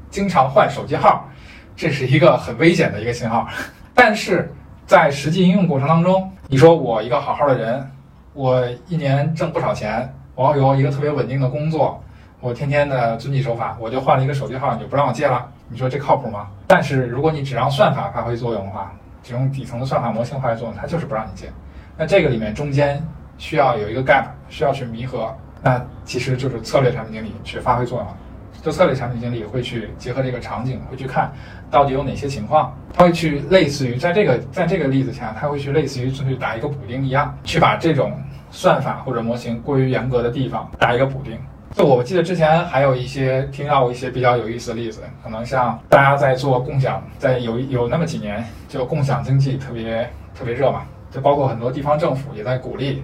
[0.09, 1.29] 经常换手机号，
[1.75, 3.47] 这是一个很危险的一个信号。
[3.93, 4.51] 但是
[4.87, 7.91] 在实际应用过程当中，你说我一个好好的人，
[8.33, 12.01] 我一年挣不少钱，我有一个特别稳定的工作，
[12.39, 15.47] 我天天的遵纪守法，我就换了一个手机号，你就不让我借了？
[15.69, 16.47] 你说这靠谱吗？
[16.67, 21.49] 但是如果你只让算法发挥作用的话，只用底层的算法模型发挥作用，它就是不让你借。
[21.97, 23.01] 那这个里面中间。
[23.39, 28.15] 需要有一个 gap，需要去弥合，那其实就是策略产品经理去发挥作用了
[28.63, 28.73] 做。
[28.73, 31.31] 策略产品经理会去结合这个场景，会去看
[31.69, 38.11] 到底有哪些情况，他会去类似于在这个在这个例子下，他会去类似于去打一个补丁一样，去把这种
[38.49, 41.37] 算法或者模型过于严格的地方打一个补丁。
[41.75, 53.03] 就我记得之前还有一些听到过一些比较有意思的例子，可能像大家在做共享，在有有那么几年，就共享经济特别特别热嘛，就包括很多地方政府也在鼓励。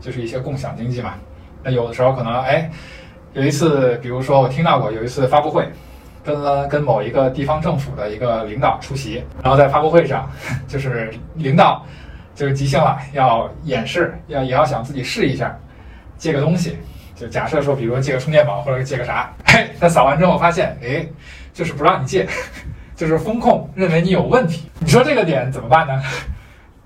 [0.00, 1.12] 就是一些共享经济嘛，
[1.62, 2.70] 那有的时候可能哎，
[3.32, 5.68] 有一次，比如说我听到过有一次发布会，
[6.24, 10.28] 跟了跟某一个地方政府的一个领导出席，然后在发布会上，
[10.66, 11.84] 就是领导
[12.34, 15.56] 就是即兴了，要演示，要也要想自己试一下
[16.18, 16.76] 借个东西，
[17.14, 21.06] 就假设说，比如借个充电宝或者借个啥，嘿，他扫完之后发现，哎，
[21.52, 22.26] 就是不让你借，
[22.96, 26.02] 就是风控认为你有问题，你说这个点怎么办呢？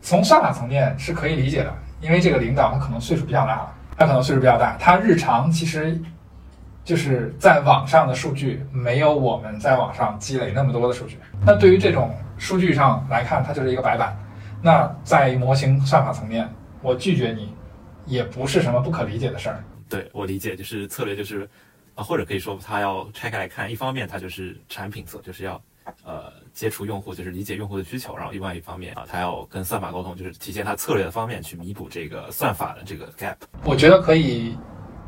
[0.03, 1.73] 从算法层面是可以理解的。
[2.01, 5.99] 因为这个领导他可能岁数比较大了，他可能岁数比较大，他日常其实
[6.85, 11.19] 就是在网上的数据没有我们在网上积累那么多的数据。
[11.45, 14.17] 那对于这种数据上来看，它就是一个白板。
[14.63, 16.49] 那在模型算法层面，
[16.83, 17.55] 我拒绝你，
[18.07, 19.65] 也不是什么不可理解的事儿。
[19.89, 21.49] 对我理解就是策略就是
[21.95, 25.61] 啊，或者可以说他要拆开来看，一方面它就是产品侧，就是要。
[26.03, 33.37] 呃，接触用户就是理解用户的需求，然后另外一方面啊，他要跟算法沟通，就是体现他策略的方面去弥补这个算法的这个 gap。
[33.65, 34.57] 我觉得可以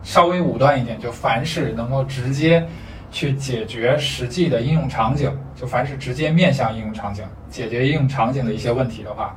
[0.07, 2.65] 稍微武断一点，就凡是能够直接
[3.11, 9.35] 去解决实际的应用场景，就凡是直接面向应用场景解决应用场景的一些问题的话，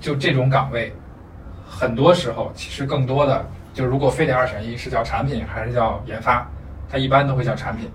[0.00, 0.92] 就这种岗位，
[1.64, 6.44] 很多时候其实更多的就如果非得二选一，是叫产品还是叫研发，
[6.88, 7.88] 它一般都会叫产品。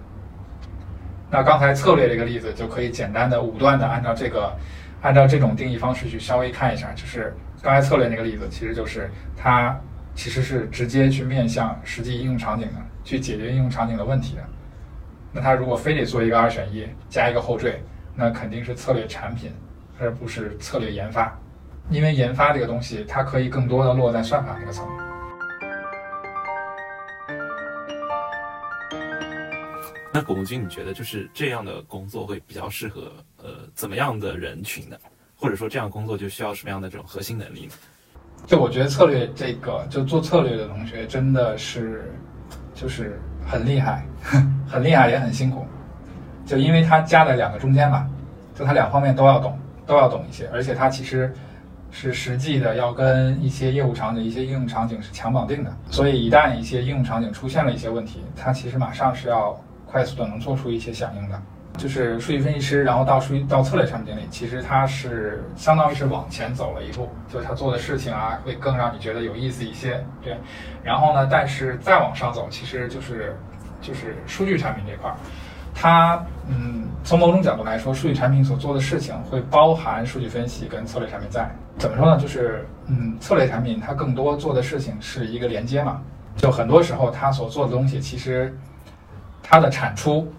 [1.29, 4.55] 那刚才策略这个例子就可以简单的武断的按照这个，
[5.01, 9.77] 按照这种定义方式去稍微看一下，就是刚才策略那个例子，其实就是它
[10.21, 14.43] 其实是直接去面向实际应用场景的，去解决应用场景的问题的。
[15.33, 17.81] 那他如果非得做一个二选一，加一个后缀，
[18.13, 19.51] 那肯定是策略产品，
[19.99, 21.35] 而不是策略研发，
[21.89, 25.03] 因为研发这个东西，它可以更多的落在算法那个层面。
[30.13, 34.95] 那古木君，你觉得就是这样的工作会比较适合呃怎么样的人群呢？
[35.35, 37.73] 或者说这样工作就需要什么样的这种核心能力呢？
[38.45, 42.11] 就我觉得策略这个，就做策略的同学真的是
[42.73, 44.05] 就是很厉害，
[44.67, 45.65] 很厉害也很辛苦，
[46.45, 48.07] 就因为他夹在两个中间嘛，
[48.53, 51.33] 就他两方面都要懂，都要懂一些，而且他其实
[51.91, 59.59] 是实际的要跟一些业务场景、一些应用场景是强绑定的，所以一旦一些应用场景出现了一些问题，他其实马上是要。
[59.93, 61.37] 快速的能做出一些响应的，
[61.77, 70.03] 就是数据分析师，然后到数据到策略产品经理，其实他是相当于是往前走了一步，就是他做的事情啊，会更让你觉得有意思一些。
[70.21, 70.37] 对，
[70.83, 73.35] 然后呢，但是再往上走，其实就是
[73.81, 75.15] 就是数据产品这块儿，
[75.73, 81.49] 它嗯，从某种角度来说，数据产品所做的事情会包含数据分析跟策略产品在。
[81.77, 82.17] 怎么说呢？
[82.17, 86.01] 就是嗯，策略产品它更多做的事情是一个连接嘛，
[86.35, 88.55] 就很多时候它所做的东西其实。
[89.43, 90.31] 它的产出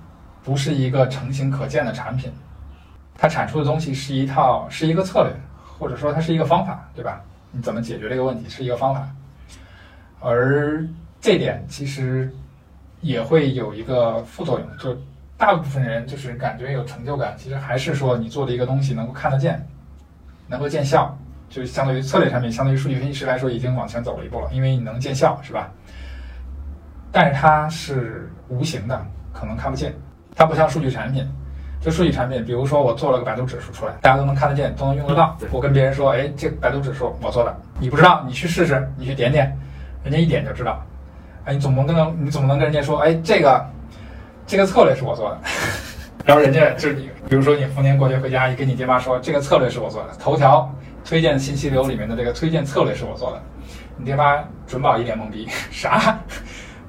[0.42, 2.32] 不是一个成型可见的产品，
[3.16, 5.32] 它产出的东西是一套是一个策略，
[5.78, 7.20] 或者说它是一个方法，对吧？
[7.50, 9.06] 你怎么解决这个问题是一个方法，
[10.20, 10.86] 而
[11.20, 12.32] 这点其实
[13.02, 14.96] 也会有一个副作用，就
[15.36, 19.64] 大部分人就是感觉有成就感，其实还是说你做的一个东西能够看得见，
[20.48, 21.16] 能够见效，
[21.50, 25.70] 就相对于策略产品，相对于数据分析师来说已经往前走了一步了，因为你能见效，是吧？
[27.12, 29.94] 但是它是无形的，可能看不见。
[30.34, 31.26] 它不像数据产品，
[31.80, 35.36] 就数据产品，比如说我做了个百度指数出来，大家都能看得见，都能用得到。
[35.50, 39.56] 我跟别人说，哎，这百度指数我做的，你不知道，你去试试，你去点点，
[40.02, 40.80] 人家一点就知道。
[41.44, 43.66] 哎，你总不能跟你总不能跟人家说，哎，这个
[44.46, 45.38] 这个策略是我做的，
[46.24, 50.72] 然后人家就是你，比如说你逢年过节回家，你跟你爹妈说，这个策略是我做的，头条
[51.04, 53.42] 推荐信息流里面的这个推荐策略是我做的，
[53.96, 56.16] 你爹妈准保一脸懵逼， 啥？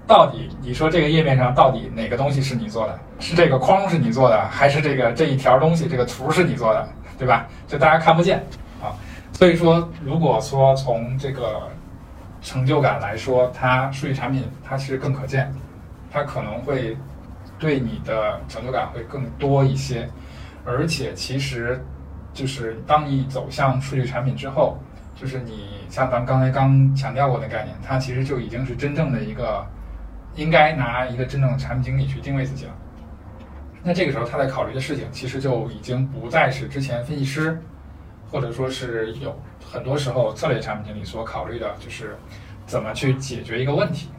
[0.05, 2.99] 到底你说这个页面上到底哪个东西是你做的？
[3.19, 7.47] 是这个框是你做的，还是这个这一条东西这个图是你做的，对吧？
[7.67, 8.39] 就大家看不见
[8.81, 8.91] 啊。
[9.31, 11.61] 所以说，如果说从这个
[12.41, 15.49] 成就感来说，它数据产品它其实更可见，
[16.11, 16.97] 它可能会
[17.57, 20.09] 对你的成就感会更多一些。
[20.65, 21.81] 而且其实
[22.33, 24.77] 就是当你走向数据产品之后，
[25.15, 29.65] 就是你像咱们刚才刚强调过的概念，它其实就已经是真正的一个。
[30.35, 32.75] 应该拿一个真正的产品经理去定位自己了。
[33.83, 37.61] 那这个时候他在考虑的事情，其实就已经不再是之前分析师，
[38.31, 42.17] 或者说是有很多时候策略产品经理所考虑的，就是
[42.65, 44.09] 怎么去解决一个问题，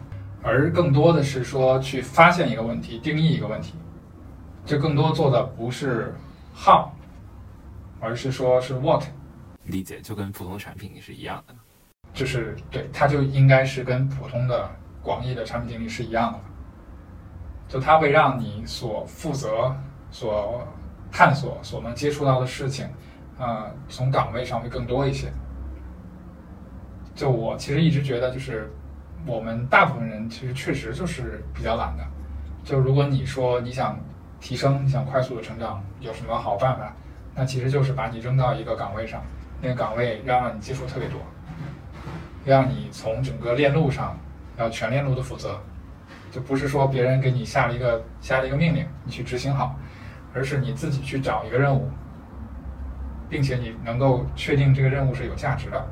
[0.43, 3.75] 而更多的是说去发现一个问题，定义一个问题。
[4.67, 6.15] 这更多做的不是
[6.55, 6.89] how，
[8.01, 9.03] 而是说是 what。
[9.65, 11.55] 理解就跟普通产品是一样的。
[12.13, 14.71] 就是对，它就应该是跟普通的。
[15.05, 16.39] 广义的产品经理是一样的，
[17.69, 19.77] 就它会让你所负责、
[20.11, 20.67] 所
[21.13, 22.89] 探索、所能接触到的事情，
[23.39, 25.31] 呃，从岗位上会更多一些。
[27.15, 28.73] 就我其实一直觉得，就是
[29.27, 32.05] 我们大部分人其实确实就是比较懒的。
[32.65, 33.99] 就如果你说你想
[34.41, 36.97] 提升、你想快速的成长，有什么好办法？
[37.35, 39.23] 那其实就是把你扔到一个岗位上，
[39.61, 41.21] 那个岗位让你接触特别多，
[42.45, 44.17] 让你从整个链路上。
[44.57, 45.61] 要全链路的负责，
[46.31, 49.77] 就不是说别人给你下了一个下了一个命令，你去执行好，
[50.33, 51.91] 而是你自己去找一个任务，
[53.29, 55.85] 并且你能够确定这个任务是有价值的，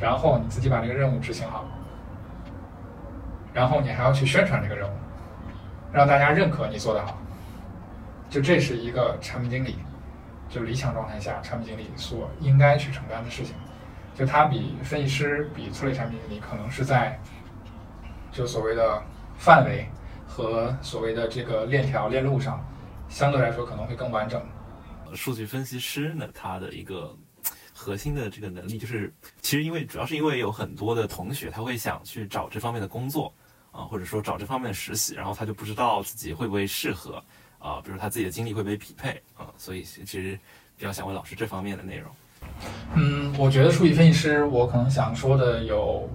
[0.00, 1.66] 然后你自己把这个任务执行好，
[3.52, 4.92] 然后你还要去宣传这个任务，
[5.92, 7.18] 让大家认可你做得好。
[8.30, 9.78] 就这是一个产品经理，
[10.48, 13.54] 就理想状态下产品经理所应该去承担的事情。
[14.14, 17.18] 就他比分析师、比策略产品经理可能是在。
[18.38, 19.02] 就所谓的
[19.36, 19.84] 范围
[20.24, 22.64] 和所谓的这个链条链路上，
[23.08, 24.40] 相对来说可能会更完整。
[25.12, 27.12] 数据分析师呢，他的一个
[27.74, 29.12] 核心的这个能力就是，
[29.42, 33.34] 其实因为主要是因为有很多的同学他会想去找这方面的工作
[33.72, 37.20] 啊，或者说找这方面的实习，然后他就不知道自己会不会适合
[37.58, 40.38] 啊，比如他自己的经历会不会匹配啊，所以其实
[40.76, 42.08] 比较想问老师这方面的内容。
[42.94, 46.08] 嗯，我觉得数据分析师，我可能想说的有。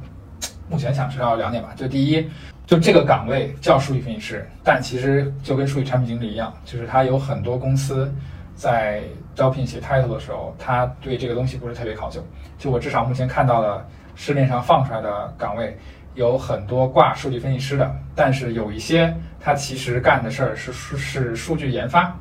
[0.70, 2.28] 目前想知道两点吧，就第一，
[2.66, 8.12] 就这个岗位叫数据分析师，但其实就跟数据产品经理一样，就是他有很多公司
[8.56, 9.04] 在
[9.36, 12.26] 招聘写 title 的时候，他对这个东西不是特别考究。
[12.58, 13.86] 就我至少目前看到的
[14.16, 15.78] 市面上放出来的岗位，
[16.16, 22.16] 有很多挂数据分析师的，但是有一些他其实干的事儿是是是数据研发，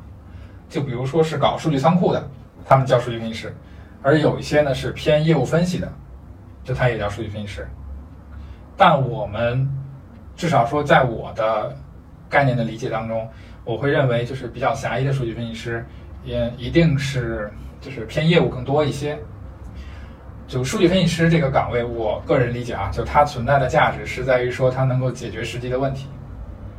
[0.67, 2.27] 就比如说是搞数据仓库的，
[2.65, 3.55] 他们叫数据分析师，
[4.01, 5.87] 而有一些呢是偏业务分析的，
[6.63, 7.67] 就他也叫数据分析师。
[8.75, 9.69] 但我们
[10.35, 11.75] 至少说在我的
[12.29, 13.27] 概念的理解当中，
[13.63, 15.85] 我会认为就是比较狭义的数据分析师，
[16.23, 19.17] 也一定是就是偏业务更多一些。
[20.47, 26.07] 就数据分析师这个岗位，我个人理解啊，就它存在的价值是在于说它能够解决实际的问题，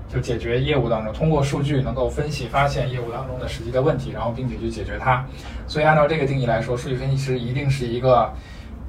[0.09, 5.25] 就解决业务当中通过数据能够分析发现业务当中的实际的问题，然后并且去解决它。
[5.67, 8.31] 所以按照这个定义来说，数据分析师一定是一个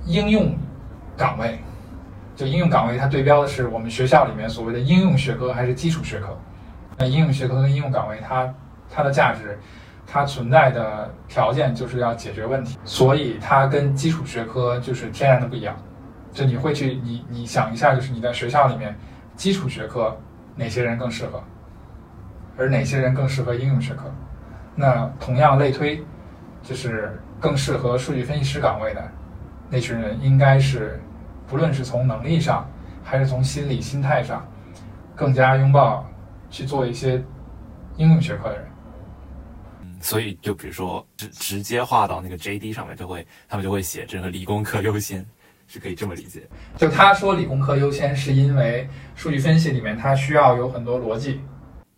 [0.05, 0.53] 应用
[1.15, 1.57] 岗位。
[2.35, 6.37] 就应用岗位，它对标的是我们学校里面所谓的应用学科还是基础学科？
[6.97, 8.53] 那应用学科跟应用岗位，它
[8.89, 9.57] 它的价值。
[10.07, 15.75] 它存在的条件就是要解决问题，所以它跟基础学科就是天然的不一样。
[16.31, 18.95] 就你会去，你你想一下，就是你在学校里面，
[19.35, 20.15] 基础学科
[20.55, 21.43] 哪些人更适合，
[22.55, 24.03] 而哪些人更适合应用学科？
[24.75, 26.05] 那同样类推，
[26.61, 29.03] 就是更适合数据分析师岗位的
[29.71, 31.01] 那群人，应该是
[31.47, 32.69] 不论是从能力上，
[33.03, 34.45] 还是从心理心态上，
[35.15, 36.05] 更加拥抱
[36.49, 37.23] 去做一些
[37.97, 38.65] 应用学科的人。
[40.01, 45.25] 所以，就比如说直直接划到那个 JD 上面，就会他们就会写这个理工科优先，
[45.67, 46.47] 是可以这么理解。
[46.77, 51.41] 就他说理工科优先，是因为数据分析里面它需要有很多逻辑。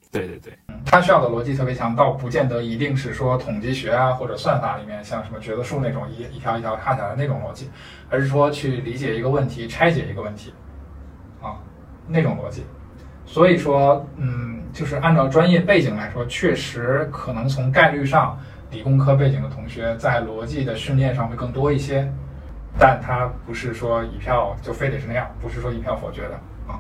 [0.10, 7.69] 对对对，它需要的逻辑特别强，倒不见得一定是说统计学啊或者算法里面像什么决策树那种一一条一条看下来那种逻辑，
[8.09, 10.53] 而是说去理解一个问题，拆解一个问题，
[11.41, 11.57] 啊，
[12.07, 12.63] 那种逻辑。
[13.25, 14.55] 所以说，嗯。
[14.73, 18.38] 就是按照专业背景来说，确实可能从概率上，
[18.69, 22.07] 理工科背景的同学在逻辑的训练上会更多一些，
[22.78, 26.36] 但他不是说一票就非得是那样，不是说一票否决的
[26.67, 26.80] 啊。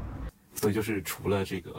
[0.53, 1.71] 所以就是除了这个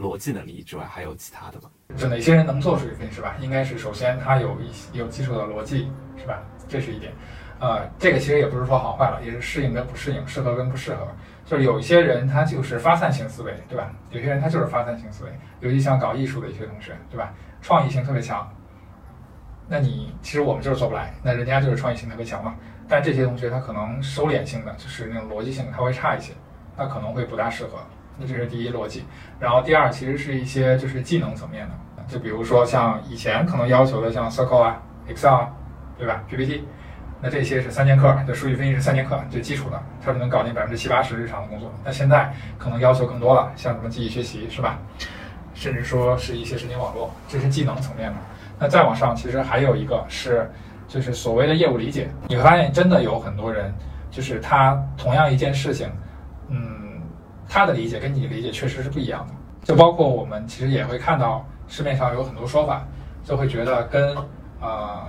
[0.00, 1.68] 逻辑能力之外，还有其他的吗？
[1.96, 3.36] 就哪些人能做数据分析是吧？
[3.40, 6.42] 应该是首先他有一些有基础的逻辑是吧？
[6.68, 7.12] 这是一点。
[7.60, 11.06] 呃，这个其实也不是说好坏了，也是适应跟不适应，适合跟不适合。
[11.44, 13.92] 就是有一些人他就是发散性思维，对吧？
[14.10, 15.30] 有些人他就是发散性思维，
[15.60, 17.34] 尤其像搞艺术的一些同学，对吧？
[17.60, 18.50] 创意性特别强。
[19.68, 22.54] 那你其实我们就是做不来，那人家就是创意性特别强嘛。
[22.88, 26.32] 但这些同学他可能收敛性的，就是那种逻辑性他会差一些，
[26.76, 27.78] 那可能会不大适合。
[28.20, 29.04] 那这是第一逻辑。
[29.40, 31.74] 然后第二其实是一些就是技能层面的，
[32.06, 35.48] 就比如说像以前可能要求的像 Circle 啊、Excel 啊，
[35.98, 36.64] 对吧？PPT。
[37.22, 41.70] 那这些是三节课，就数据分析是三节课，最基础的，它是能搞定百分之七八十日常的工作。
[41.84, 44.78] 那现在可能要求更多了，像什么记忆学习，是吧？
[45.52, 48.16] 甚至说是一些神经网络，这是技能层面的。
[48.58, 50.50] 那再往上，其实还有一个是，
[50.88, 52.08] 就是所谓的业务理解。
[52.26, 53.70] 你会发现，真的有很多人，
[54.10, 55.90] 就是他同样一件事情，
[56.48, 56.89] 嗯，
[57.50, 59.34] 他的理解跟你的理解确实是不一样的。
[59.64, 62.86] 就包括我们其实也会看到市面上有很多说法，
[63.24, 64.16] 就会觉得跟
[64.60, 65.02] 呃。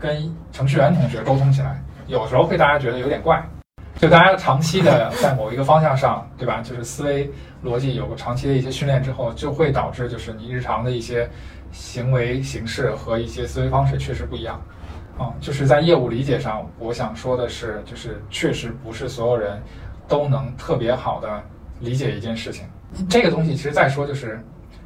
[0.00, 3.38] 跟程序员同学沟通起来，有时候会大家觉得有点怪，
[3.96, 6.62] 就大家长期的在某一个方向上，对吧？
[6.62, 7.30] 就是思维
[7.62, 11.28] 逻辑有个长期的一些训练之后，就会导致就是你日常的一些
[11.70, 14.58] 行为形式和一些思维方式确实不一样，
[15.18, 19.60] 啊，就是在业务理解上，我想说的是，就是确实不是所有人
[20.08, 21.42] 都能特别好的
[21.80, 22.64] 理解一件事情。
[23.08, 24.40] 这个东西其实再说就是，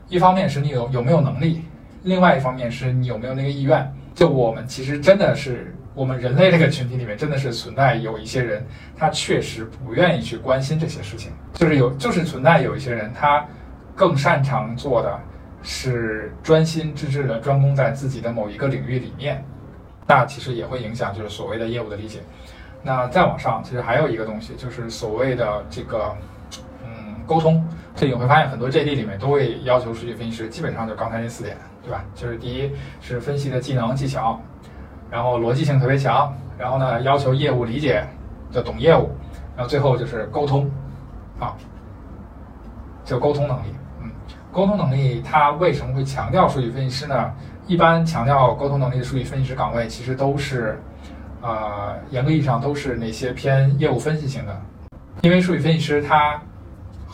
[0.09, 1.62] 一方面是你有有没有能力，
[2.03, 3.92] 另外一方面是你有没有那个意愿。
[4.14, 8.64] 就我们其实真的是，我们人类这个群体里面真的是存在有一些人，
[8.97, 11.32] 他确实不愿意去关心这些事情。
[11.53, 13.45] 就是有，就是存在有一些人，他
[13.97, 15.18] 更擅长做的
[15.62, 19.45] 是专心致志的专攻在自己的某一个领域里面。
[20.07, 22.20] 那其实也会影响就是所谓的业务的理解。
[22.82, 26.14] 那再往上，其实还有一个东西，就是所谓的这个
[27.27, 27.64] 沟通。
[27.95, 31.57] 这你会发现很多 JD 里面都会要求数据分析师，基本上就刚才那四点。
[31.85, 32.03] 对吧？
[32.14, 32.72] 就是第一
[33.03, 34.41] 是分析的技能技巧，
[35.11, 38.03] 然后逻辑性特别强，然后呢要求业务理解，
[38.51, 39.11] 就懂业务，
[39.55, 40.66] 然后最后就是沟通，
[41.39, 41.55] 啊，
[43.05, 43.66] 就沟通能力。
[44.03, 44.11] 嗯，
[44.51, 47.31] 沟通能力它为什么会强调数据分析师呢？
[47.66, 50.81] 一般强调沟通能力的数据分析师岗位，其实都是，
[51.43, 54.59] 呃，严格意义上都是那些偏业务分析型的，
[55.20, 56.41] 因为数据分析师他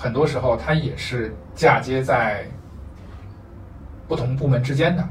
[0.00, 2.44] 很多时候他也是嫁接在。
[4.08, 5.08] 不同部门之间的，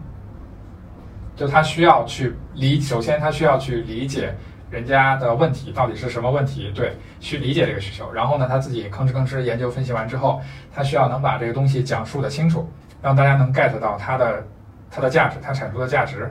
[1.34, 4.36] 就他需要去理，首先他需要去理解
[4.70, 8.12] 人家的问题到底是什么问题，对，去理解这个需求。
[8.12, 10.42] 然后呢，他自己吭哧吭哧研究分析完之后，
[10.76, 12.70] 他需要能把这个东西讲述的清楚，
[13.02, 14.46] 让大家能 get 到它的
[14.92, 16.30] 它的价值，它产出的价值，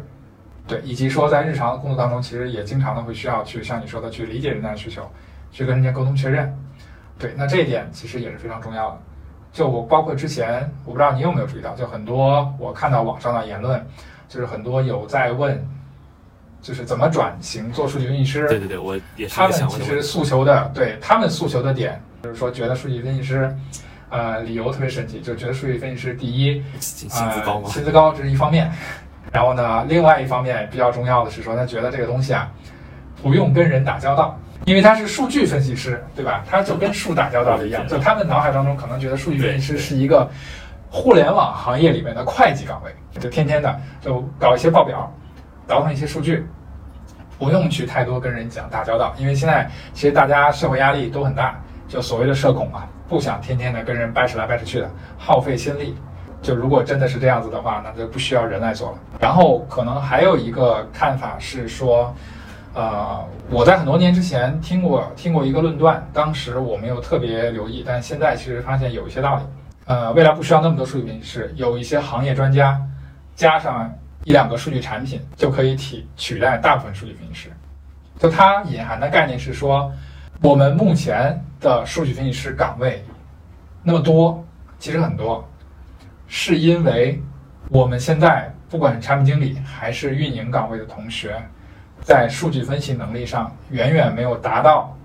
[0.66, 5.10] 对，以及说在日常的工作当中，其实也经常的会需要去像你说的去理解人家的需求，
[5.50, 6.54] 去跟人家沟通确认。
[7.18, 8.98] 对，那这一点其实也是非常重要的。
[9.52, 13.84] 就我包括之前，我不知道你有没有注意到，就很多我看到网上的言论，
[14.28, 15.60] 就是很多有在问，
[16.60, 18.46] 就是怎么转型做数据分析师。
[18.46, 19.68] 对对对，我也是他们。
[19.68, 23.52] 其实诉求的，对他们诉求的点，就是说觉得数据分析师，
[24.10, 27.68] 呃，理由特别神奇，就觉得数据分析师第一， 薪薪资高呃吗？
[27.70, 28.70] 薪资高这是一方面，
[29.32, 32.48] 然后呢，另外一方面比较重要的是说，他觉得这个东西啊，
[33.22, 36.44] 不用跟人打交道，因为他是数据分析师，对吧？
[36.48, 40.28] 他就跟数打交道的一样，就他们脑海当中可能觉得数据分析师是一个
[40.90, 45.12] 互联网行业里面的会计岗位，就天天的就搞一些报表，
[45.66, 46.46] 倒腾一些数据。
[47.38, 51.56] 不用去太多跟人讲打交道，因为现在其实大家社会压力都很大，
[51.86, 55.96] 就所谓的社恐啊，不想天天的跟人掰扯来掰扯去的，耗费心力。
[56.42, 58.98] 就如果真的是这样子的话，那就不需要人来做了。
[59.20, 62.12] 然后可能还有一个看法是说，
[62.78, 69.42] 呃，我在很多年之前听过听过一个论断，当时我没有特别留意，但现在其实发现有一些道理。
[69.86, 72.80] 呃，未来不需要那么多数据分析师，有一些行业专家，
[73.34, 77.50] 加上一两个数据产品，就可以替取代大部分数据分析师。
[78.16, 79.92] 就它隐含的概念是说，
[80.40, 83.04] 我们目前的数据分析师岗位
[83.82, 84.40] 那么多，
[84.78, 85.44] 其实很多，
[86.28, 87.20] 是因为
[87.70, 91.42] 我们现在不管是产品经理还是运营岗位的同学，
[92.02, 94.96] 在数据分析能力上远远没有达到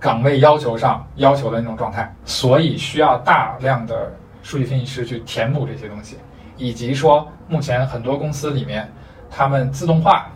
[0.00, 4.12] 岗位要求上要求的那种状态，所以需要大量的
[4.42, 6.18] 数据分析师去填补这些东西，
[6.56, 8.90] 以及说目前很多公司里面，
[9.30, 10.30] 他们自动化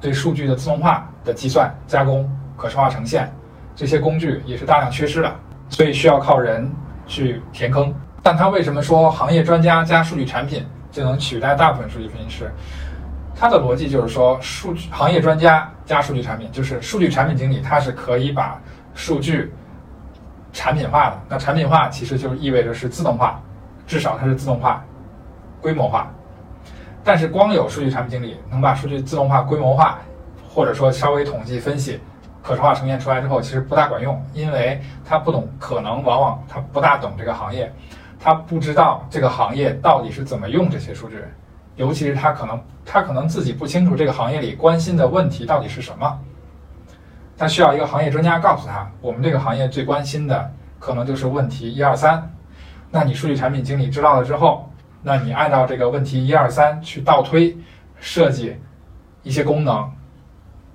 [0.00, 3.30] 对数据的自动化的计算、加工、可视化呈现
[3.74, 5.34] 这些工具也是大量缺失的，
[5.68, 6.70] 所以需要靠人
[7.06, 7.94] 去填坑。
[8.22, 12.52] 但他为什么说行业专家加数据产品就能取代大部分数据分析师？
[13.40, 18.60] 他的逻辑就是说，数据行业专家加数据产品，就是数据产品经理，他是可以把
[18.94, 19.50] 数据
[20.52, 21.18] 产品化的。
[21.26, 23.40] 那产品化其实就意味着是自动化，
[23.86, 24.84] 至少它是自动化、
[25.58, 26.10] 规模化。
[27.02, 29.98] 但是光有数据产品经理能把数据自动化、规模化，
[30.46, 31.98] 或者说稍微统计分析、
[32.42, 37.72] 可视化呈现出来之后，其实不大管用，因为他不懂，可能往往他不大懂这个行业，
[38.18, 41.24] 他不知道这个行业到底是怎么用这些数据，
[41.76, 46.18] 尤其是他可能他可能自己不清楚这个行业里关心的问题到底是什么，
[47.36, 52.30] 他需要一个行业专家告诉他，我们这个行业最关心的可能就是问题一二三，
[52.90, 54.66] 那你数据产品经理知道了之后。
[55.02, 57.56] 那你按照这个问题一二三去倒推，
[57.98, 58.54] 设计
[59.22, 59.90] 一些功能，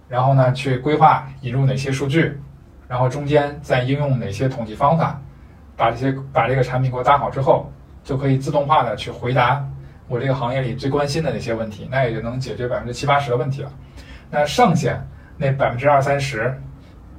[0.09, 2.41] 然后呢去规划引入哪些数据，
[2.87, 5.21] 然后中间再应用哪些统计方法，
[5.77, 7.71] 把这些把这个产品给我搭好之后，
[8.03, 9.63] 就可以自动化的去回答
[10.07, 13.71] 我这个行业里最关心的那些问题，那也就能解决百分之七八十的问题了。
[14.29, 15.01] 那剩下
[15.37, 16.55] 那百分之二三十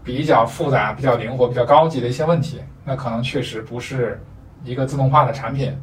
[0.04, 4.20] 比较复杂、比较灵活、比较高级的一些问题，那可能确实不是
[4.64, 5.76] 一个自动化的产品。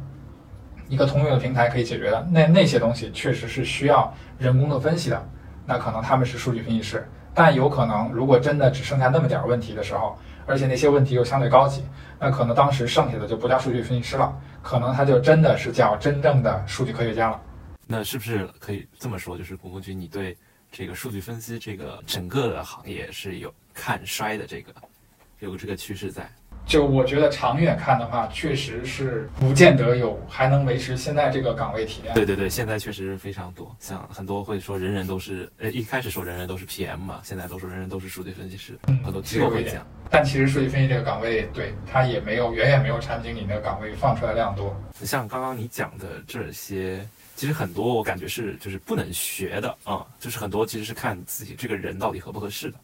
[0.86, 5.28] 一个通用的平台可以解决的，那那些东西确实是需要人工的分析的，
[5.64, 11.82] 那可能他们是数据分析师，但有可能如果真的只剩下那么点儿问题的时候，而且那些问题又相对高级，
[12.20, 14.30] 那可能当时剩下的就不叫数据分析师了，
[14.64, 17.40] 可能他就真的是叫真正的数据科学家了。
[17.86, 19.36] 那是不是可以这么说？
[19.36, 20.34] 就是谷木君，你对
[20.72, 24.74] 这个数据分析这个整个的行业是有看衰的，这个
[25.40, 26.28] 有这个趋势在。
[26.66, 32.14] 就我觉得长远看的话，确实是不见得有还能维持现在这个岗位体量。
[32.14, 39.86] 对对对，现在确实非常多，像很多会说人人都是，呃，一开始说人人都是 PM 嘛，现在都说人人都是数据分析师，嗯很多机构会讲。
[40.10, 44.74] 但其实数据分析这个岗位，对它也没有远远没有产品经理那个岗位放出来量多。
[45.02, 47.06] 像刚刚你讲的这些，
[47.36, 52.78] 其实很多我感觉是就是不能学的啊、就是很多其实是看自己这个人到底合不合适的。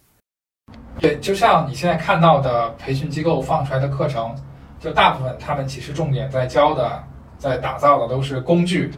[1.01, 4.35] 对，就像你现在看到的培训机构放出来的课程，
[4.79, 7.03] 就大部分他们其实重点在教的、
[7.39, 8.91] 在打造的都是工具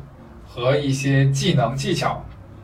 [0.44, 2.20] 和一些技能技巧，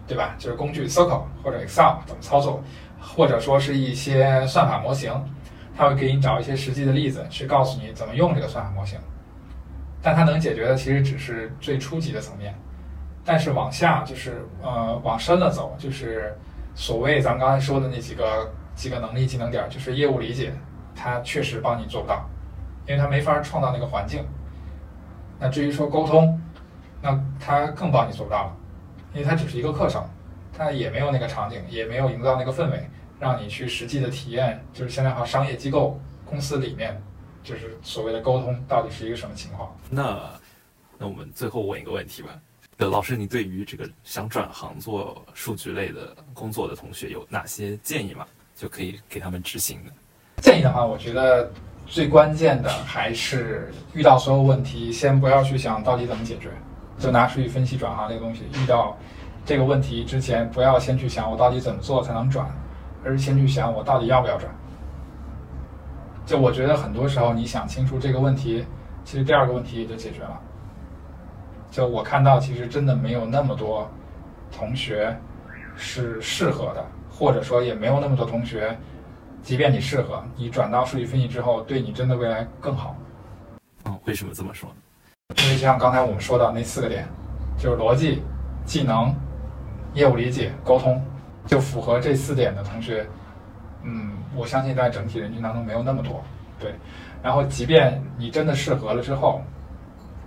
[0.09, 0.34] 对吧？
[0.39, 2.61] 就是工具 Circle 或者 Excel 怎么操作，
[3.01, 5.12] 或者说是一些算法模型，
[5.76, 8.99] 他会给你找一些实际的例子去告诉你怎么用这个算法模型。
[10.03, 12.53] 但它能解决的其实只是最初级的层面，
[13.24, 16.36] 但是往下就是呃往深了走，就是
[16.74, 18.53] 所谓咱们刚才说的那几个。
[18.78, 20.54] 几个能力技能点，就是业务理解，
[20.94, 22.24] 它确实帮你做不到，
[22.86, 24.24] 因为它没法创造那个环境。
[25.36, 26.40] 那至于说沟通，
[27.02, 28.56] 那它更帮你做不到了，
[29.12, 30.08] 因为它只是一个课程，
[30.52, 37.02] 它也没有那个场景，也没有营造那个氛围，让你去实际的体验，就是现在好商业机构公司里面，
[37.42, 39.76] 就是所谓的沟通到底是一个什么情况。
[39.90, 40.20] 那
[40.96, 42.28] 那我们最后问一个问题吧。
[42.76, 48.24] 呃，老师，你对于这个想转行做数据类的工作的同学有哪些建议吗？
[48.59, 49.92] 就可以给他们执行的。
[50.42, 51.48] 建议的话，我觉得
[51.86, 56.50] 最关键的还是遇到所有问题，先不要去想到底怎么解决，
[56.98, 58.96] 就拿数据分析转行这个东西，遇到
[59.46, 62.50] 这个问题之前，不要先去想我到底怎么做才能转，
[63.04, 64.52] 而是先去想我到底要不要转。
[66.26, 68.66] 就我觉得很多时候，你想清楚这个问题，
[69.04, 70.36] 其实第二个问题也就解决了。
[71.70, 73.88] 就我看到，其实真的没有那么多
[74.50, 75.16] 同学
[75.76, 76.84] 是适合的，
[77.18, 78.78] 或者说也没有那么多同学，
[79.42, 82.94] 即便你适合，你转到数据分析之后，对你真的未来更好。
[83.86, 84.70] 嗯，为什么这么说？
[85.36, 87.08] 因为就像刚才我们说到那四个点，
[87.58, 88.22] 就是逻辑、
[88.64, 89.12] 技能、
[89.94, 91.02] 业务理解、沟通，
[91.44, 93.04] 就符合这四点的同学，
[93.82, 96.22] 嗯，我相信在整体人群当中没有那么多。
[96.60, 96.72] 对，
[97.20, 99.42] 然后即便你真的适合了之后，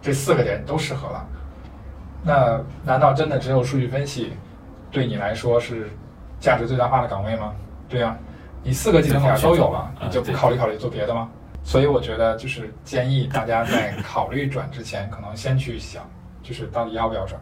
[0.02, 1.28] 这四个点都适合了，
[2.24, 4.34] 那难道真的只有数据分析
[4.92, 5.90] 对你来说是
[6.42, 7.56] 价值最大化的岗位吗？
[7.88, 8.18] 对呀、
[8.64, 11.30] 你四个技能点都有了，嗯你就不考虑考虑做别的吗？
[11.64, 16.10] 所以我觉得就是建议大家在考虑转之前，可能先去想，
[16.42, 17.40] 就是到底要不要转。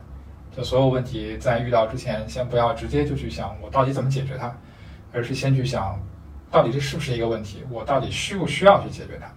[0.55, 4.53] 就所有问题在遇到之前，先不要直接就去想我到底怎么解决它，
[5.13, 5.97] 而是先去想，
[6.51, 9.31] 到底这是不是一个问题，我到底需不需要去解决它。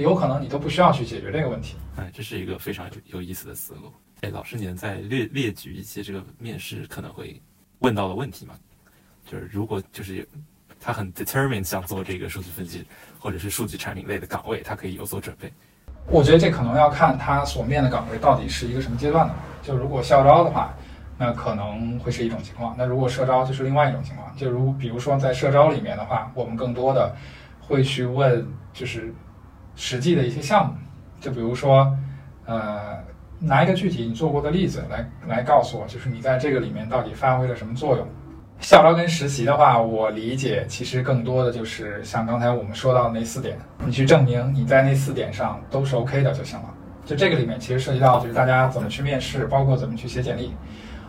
[0.00, 1.76] 有可能你都不需要去解决这个问题。
[1.96, 3.92] 哎，这是一个非常有有意思的思路。
[4.20, 7.42] 哎，老师，您再列列举一些这个面试可能会
[7.80, 8.54] 问到的问题吗？
[9.24, 10.26] 就是如果就是
[10.80, 12.84] 他很 determined 想做这个数据分析
[13.18, 15.52] 或者是数据产品类的岗位，他可以有所准备。
[16.08, 19.34] 我觉得这可能要看他所面的岗位到底是一个什么阶段的。
[19.62, 20.74] 就如果校招的话，
[21.16, 24.36] 那可能会是一种情况；那如果社招就是另外一种情况。
[24.36, 27.14] 就如比如说在社招里面的话，我们更多的
[27.60, 29.14] 会去问就是
[29.76, 30.74] 实际的一些项目，
[31.20, 31.96] 就比如说
[32.44, 32.98] 呃
[33.38, 38.04] 拿一个具体你做过的例子来来告诉我，就是你在这个里面到底发挥了什么作用。
[38.62, 46.64] 校招跟实习的话，我理解其实更多的就是像刚才我们说到那四点，你去证明你在那四点上都是 OK 的就行了。
[47.04, 50.54] 就这个里面其实涉及到就是大家怎么去面试，包括怎么去写简历，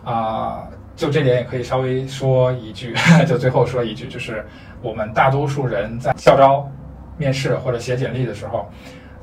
[0.04, 0.64] 啊、
[0.96, 2.92] 就这点也可以稍微说一句，
[3.26, 4.44] 就最后说一句，就是
[4.82, 6.68] 我们大多数人在校招、
[7.16, 8.68] 面试或者写简历的时候，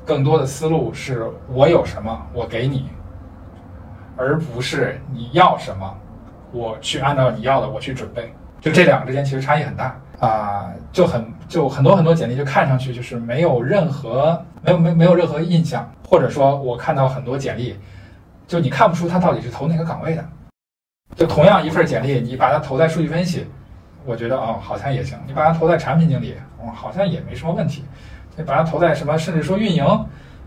[0.06, 2.88] 更多的思路是我有什么我给你，
[4.16, 5.94] 而不是你要什么
[6.52, 8.32] 我去按照你要的我去准备。
[8.60, 17.76] 就这两个之间其实差异很大啊、就很就很多很多简历就看上去就是没有任何没有没没有任何印象，或者说我看到很多简历，
[18.46, 20.24] 就你看不出他到底是投哪个岗位的。
[21.16, 23.48] 就同样一份简历，你把它投在数据分析，
[24.04, 27.82] 我觉得哦好像也行；你把它投在产品经理，哦好像也没什么问题；
[28.36, 29.84] 你把它投在什么，甚至说运营，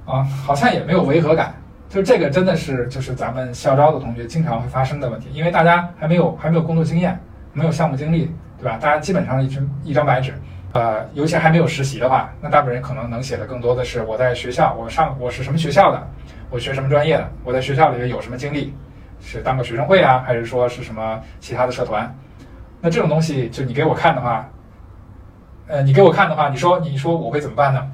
[0.05, 1.53] 啊好像也没有违和感。
[1.87, 7.17] 就这个真的是就是咱们校招的同学经常会发生的问题，因为大家还没有还没有工作经验，
[7.53, 8.77] 没有项目经历，对吧？
[8.81, 10.33] 大家基本上一张一张白纸，
[10.73, 16.07] 呃，尤其还没有实习的话，那大部分人可能能写的更多的是我在学校，我上我是什么学校的，
[16.49, 18.73] 我学什么专业的，我在学校里面有什么经历，
[19.21, 22.13] 是当个学生会啊，还是说是什么其他的社团？
[22.81, 24.49] 那这种东西，就你给我看的话，
[25.67, 27.89] 呃，你给我看的话，你说你说我会怎么办呢？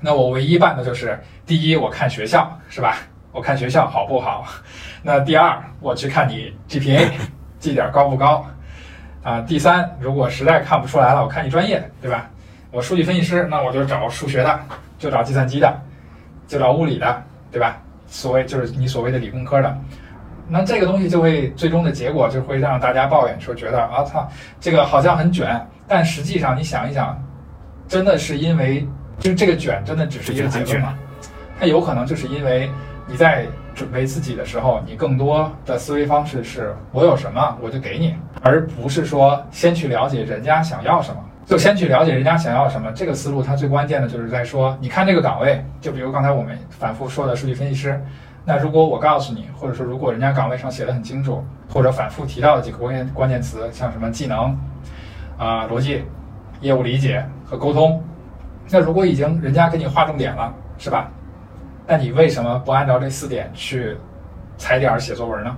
[0.00, 2.96] 那我唯一办的就是，第一，我看学校是吧？
[3.36, 4.46] 我看学校好不好？
[5.04, 7.06] 那第二，我去看你 GPA
[7.58, 8.46] 绩 点高不高？
[9.22, 12.30] 啊，第三，如果实在看不出来了，我看你专业，对吧？
[12.70, 14.58] 我数据分析师，那我就找数学的，
[14.98, 15.70] 就找计算机的，
[16.46, 17.22] 就找物理的，
[17.52, 17.76] 对吧？
[18.06, 19.78] 所谓就是你所谓的理工科的，
[20.48, 24.26] 那这个东西就会最终的结果就会让大家抱怨说，觉得啊操，
[24.58, 27.22] 这个好像很卷，但实际上你想一想，
[27.86, 30.94] 真的是因为就是这个卷真的只是一个结论吗？
[31.58, 32.70] 它有可能就是因为
[33.06, 41.20] 你在准备自己的时候，你更多的思维方式是我有什么我就给你，而不是说先去了解人家想要什么。
[41.46, 48.02] 就先去了解人家想要什么，这个思路它最关键的就是在说，你看这个岗位，就比如刚才我们反复说的数据分析师，
[48.44, 54.58] 那如果我告诉你，或者说如果人家岗位上写的很清楚，或者反复提到的几个关键关键词，像什么技能、
[55.38, 56.02] 啊、逻辑、
[56.60, 58.02] 业务理解和沟通，
[58.68, 61.08] 那如果已经人家给你划重点了，是吧？
[61.86, 63.96] 那你为什么不按照这四点去
[64.58, 65.56] 踩点儿写作文呢？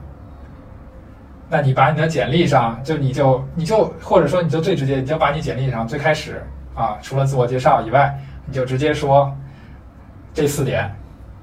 [1.48, 6.42] 那你把你的简历上，就你就你就或者说你就最直接，你就把你简历上最开始
[6.74, 8.14] 啊，除了自我介绍以外，
[8.44, 9.34] 你就直接说
[10.34, 10.94] 这四点：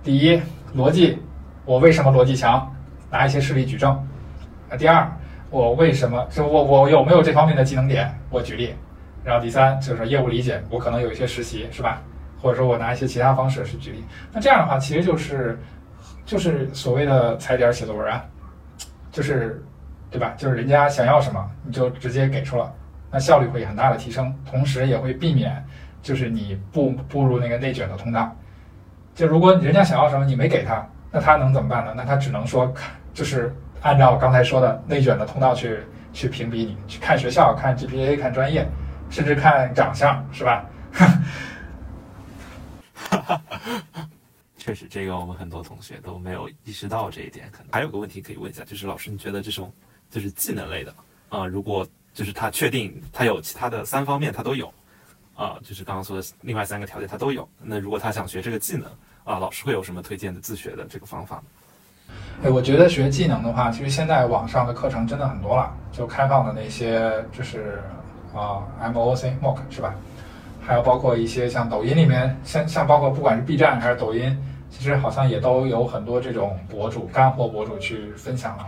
[0.03, 0.39] 第一，
[0.75, 1.17] 逻辑，
[1.65, 2.71] 我为什么逻辑强，
[3.09, 3.93] 拿一些事例举证；
[4.69, 5.11] 啊，第二，
[5.49, 8.75] 我为什么就我我有没有这方面的技能点，我举例；
[9.23, 11.99] 然后第三就是业务理解，我可能有一些实习，是吧？
[12.45, 14.03] 或者说我拿一些其他方式去举例。
[14.31, 15.59] 那这样的话，其实就是
[16.27, 18.23] 就是所谓的踩点写作文啊，
[19.11, 19.65] 就是
[20.11, 20.35] 对吧？
[20.37, 22.71] 就是人家想要什么，你就直接给出了，
[23.09, 25.65] 那效率会很大的提升，同时也会避免
[26.03, 28.31] 就是你步步入那个内卷的通道。
[29.15, 31.95] 就如果人家想要什么你没给他，那他能怎么办呢？
[31.97, 33.51] 那他只能说看，就是
[33.81, 35.79] 按照刚才说的内卷的通道去
[36.13, 38.67] 去评比你，去看学校、看 GPA、看专业，
[39.09, 40.63] 甚至看长相，是吧？
[44.57, 47.49] 确实，这个我们很多同学都没有意识到这一点。
[47.51, 49.71] 可能还有个问题可以问一下，就是老师，你觉得这种
[50.09, 50.93] 就是技能类的
[51.29, 54.73] 啊、如果就是他确定他有其他的三方面他都有
[55.35, 58.89] 啊、就是刚刚说的另外三个条件他都有，那如果他想学这个技能
[59.25, 61.43] 啊、老师会有什么推荐的自学的这个方法？
[62.43, 67.83] 哎，我觉得学技能的话，其实现在网上的课程真的很多了，就开放的那些就是
[68.33, 69.93] 啊、MOOC MOOC 是吧？
[70.65, 74.35] 还有包括一些像抖音里面，像像包括不管是 B 站还是抖音，
[74.69, 78.65] 其实好像也都有很多这种博主、干货博主去分享了。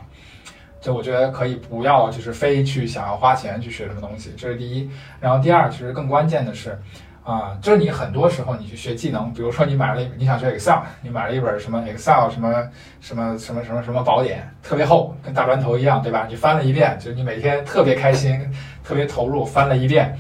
[0.80, 4.90] 就我觉得可以不要就是非去想要花钱去学什么东西，这是第一。
[5.19, 6.80] 然后第二，其实更关键的是，
[7.24, 12.69] 啊、就是你很多时候你去学技能，比如说你买了你想学 Excel，你买了一本什么 Excel 什么
[13.02, 16.28] 什么什么什么什么宝典，特别厚，跟大砖头一样，对吧？
[16.30, 18.40] 你翻了一遍，就你每天特别开心，
[18.84, 20.15] 特别投入，翻了一遍，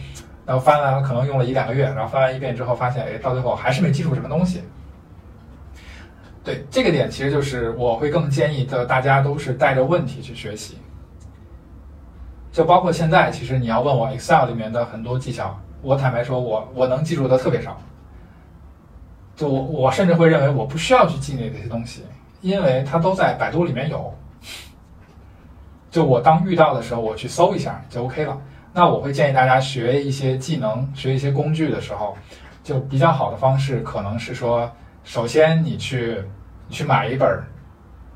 [0.47, 4.63] 然后翻完了可能用了一两个月，然后翻完一遍之后发现，哎，到最后还是没记住什么东西。
[6.41, 10.77] 对这个点，其实就是我会更建议的，大家都是带着问题去学习。
[12.49, 17.77] 就包括现在，其实你要问我 Excel 里面的很多技巧，我坦白说我，我能记住的特别少。
[19.35, 22.03] 就我我甚至会认为我不需要去记那些东西，
[22.39, 24.11] 因为它都在百度里面有。
[25.91, 28.39] 就我当遇到的时候，我去搜一下就 OK 了。
[28.77, 32.15] 那我会建议大家学一些技能、学一些工具的时候，
[32.63, 34.71] 就比较好的方式可能是说，
[35.03, 36.23] 首先你去
[36.67, 37.27] 你去买一本，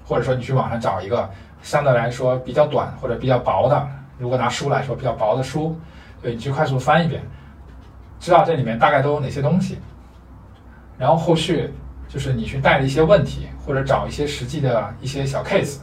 [0.05, 1.27] 或者说你去网上找一个
[1.63, 3.87] 相对来说比较短或者比较薄的，
[4.19, 5.75] 如果拿书来说比较薄的书，
[6.21, 7.23] 对你去快速翻一遍，
[8.19, 9.79] 知道这里面大概都有哪些东西，
[10.95, 11.73] 然后后续
[12.07, 15.79] 就是你去带着一些问题，或者找一些实际的一些小 case，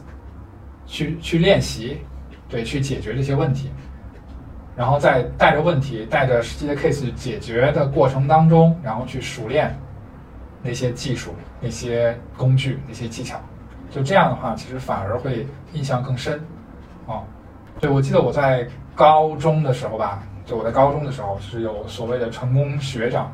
[0.85, 1.99] 去去练习，
[2.47, 3.69] 对，去解决这些问题。
[4.75, 9.77] 然后在带着问题、带着实际的 case 解决的过程当中，然后去熟练
[10.61, 13.39] 那些技术、那些工具、那些技巧，
[13.89, 16.39] 就这样的话，其实反而会印象更深。
[17.05, 17.23] 哦，
[17.79, 23.31] 对，我记得我在高中的时候吧，就我在高中的时候，是有所谓的成功学长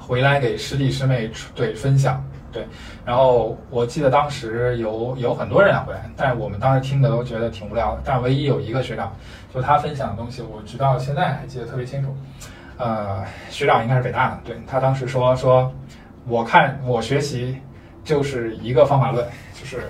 [0.00, 2.66] 回来给师弟师妹对分享，对，
[3.04, 9.12] 然后我记得当时有有很多人要回来，但是我们当时听的都觉得挺无聊的，但唯一有一个学长，
[9.54, 12.14] 就他分享的东西，我直到现在还记得特别清楚。
[12.76, 15.70] 呃，学长应该是北大的，对他当时说说，
[16.26, 17.56] 我看我学习
[18.02, 19.24] 就是一个方法论，
[19.54, 19.82] 就是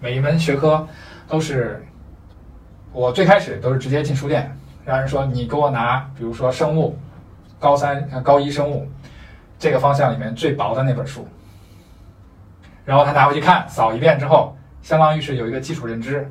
[0.00, 0.86] 每一门学科
[1.26, 1.84] 都是
[2.92, 6.96] 我最开始都是直接进书店，让人说你给我拿，比如说生物，
[7.58, 8.86] 高三高一生物
[9.58, 11.26] 这个方向里面最薄的那本书，
[12.86, 16.26] 然后他拿回去看，扫一遍之后，相当于是有一个基础认知，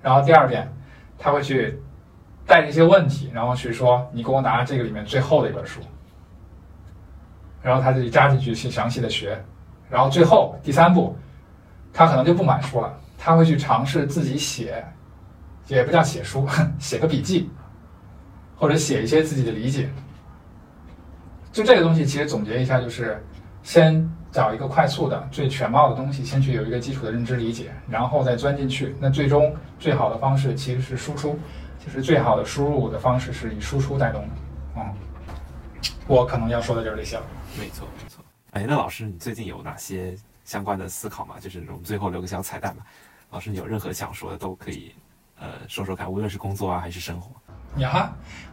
[0.00, 0.66] 然后第二遍
[1.18, 1.78] 他会去
[2.46, 5.80] 带着一些问题，然后去说你给我拿这个里面最厚的一本书，
[7.60, 9.36] 然后他就扎进去去详细的学，
[9.90, 11.16] 然后最后第三步，
[11.92, 14.84] 他可能就不买书了，他会去尝试自己写，
[15.66, 16.46] 也不叫写书，
[16.78, 17.50] 写个笔记，
[18.56, 19.90] 或者写一些自己的理解。
[21.50, 23.20] 就这个东西，其实总结一下就是，
[23.62, 28.94] 先找一个快速的、最全貌的东西，先去有一个基础的认知理解，然后再钻进去。
[29.00, 31.38] 那最终最好的方式其实是输出，
[31.82, 34.28] 就是最好的输入的方式是以输出带动的。
[34.76, 34.94] 嗯，
[36.06, 37.22] 我可能要说的就是这些了。
[37.58, 38.22] 没错，没错。
[38.50, 40.14] 哎，那老师，你最近有哪些
[40.44, 41.36] 相关的思考吗？
[41.40, 42.84] 就是我们最后留个小彩蛋吧。
[43.30, 44.94] 老师，你有任何想说的都可以，
[45.40, 47.32] 呃，说说看，无论是工作啊还是生活。
[47.80, 48.12] 呀，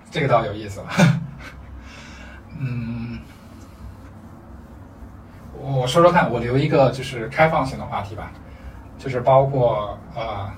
[0.10, 0.88] 这个倒有意思了。
[2.58, 3.20] 嗯，
[5.60, 8.32] 我说说看，我留一个就是开放性的话题吧，
[8.98, 10.50] 就是包括呃，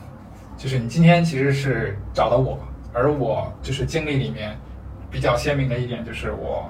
[0.58, 2.58] 就是你今天其实是找的我，
[2.94, 4.58] 而我就是经历里面
[5.12, 6.70] 比较鲜明的一点就是我，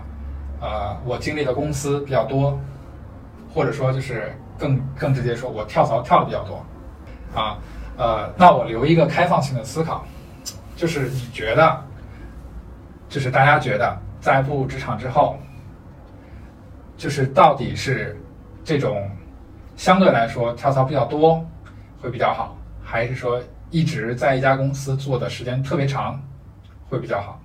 [0.60, 2.60] 呃，我经历的公司比较多，
[3.54, 6.66] 或者说就是更更直接说，我跳槽跳的比较多，
[7.34, 7.58] 啊，
[7.98, 10.04] 呃，那我留一个开放性的思考，
[10.76, 11.82] 就是你觉得，
[13.08, 15.38] 就是大家觉得在步入职场之后，
[16.98, 18.18] 就是到底是
[18.64, 19.10] 这种
[19.76, 21.46] 相对来说跳槽比较多
[22.02, 26.22] 会比较好，还是说一直在一家公司做的时间特别长
[26.90, 27.42] 会比较好？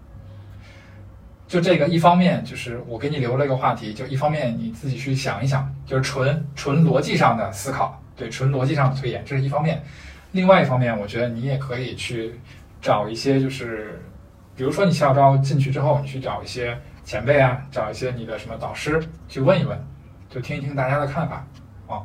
[1.48, 9.82] 就这个，一方面就是我给你留了一个话题，就一方面你自己去想一想，就是纯纯逻辑上的思考，对，纯逻辑上的推演，这是一方面。
[10.30, 12.38] 另外一方面，我觉得你也可以去
[12.80, 14.00] 找一些，就是
[14.54, 16.78] 比如说你校招进去之后，你去找一些
[17.10, 19.76] 前辈啊，找一些你的什么导师去问一问，
[20.28, 21.44] 就听一听大家的看法
[21.88, 21.98] 啊。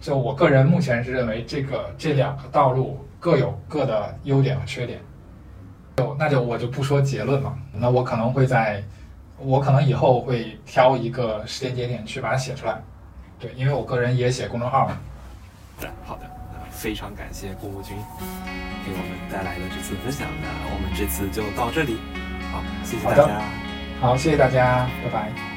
[0.00, 5.00] 就我个人目前是认为这个这两个道路各有各的优点和缺点。
[5.96, 8.80] 就那就我就不说结论嘛，那我可能会在，
[9.36, 12.80] 我可能以后会挑一个时间节点去把它写出来。
[13.40, 14.96] 对，因为我个人也写公众号嘛。
[15.80, 17.96] 对，好的，那非常感谢顾木君
[18.86, 21.96] 给我们带来的这次分享，那我们这次就到这里，
[22.52, 23.40] 好，谢谢大家，
[24.00, 25.53] 好，谢谢大家，拜拜。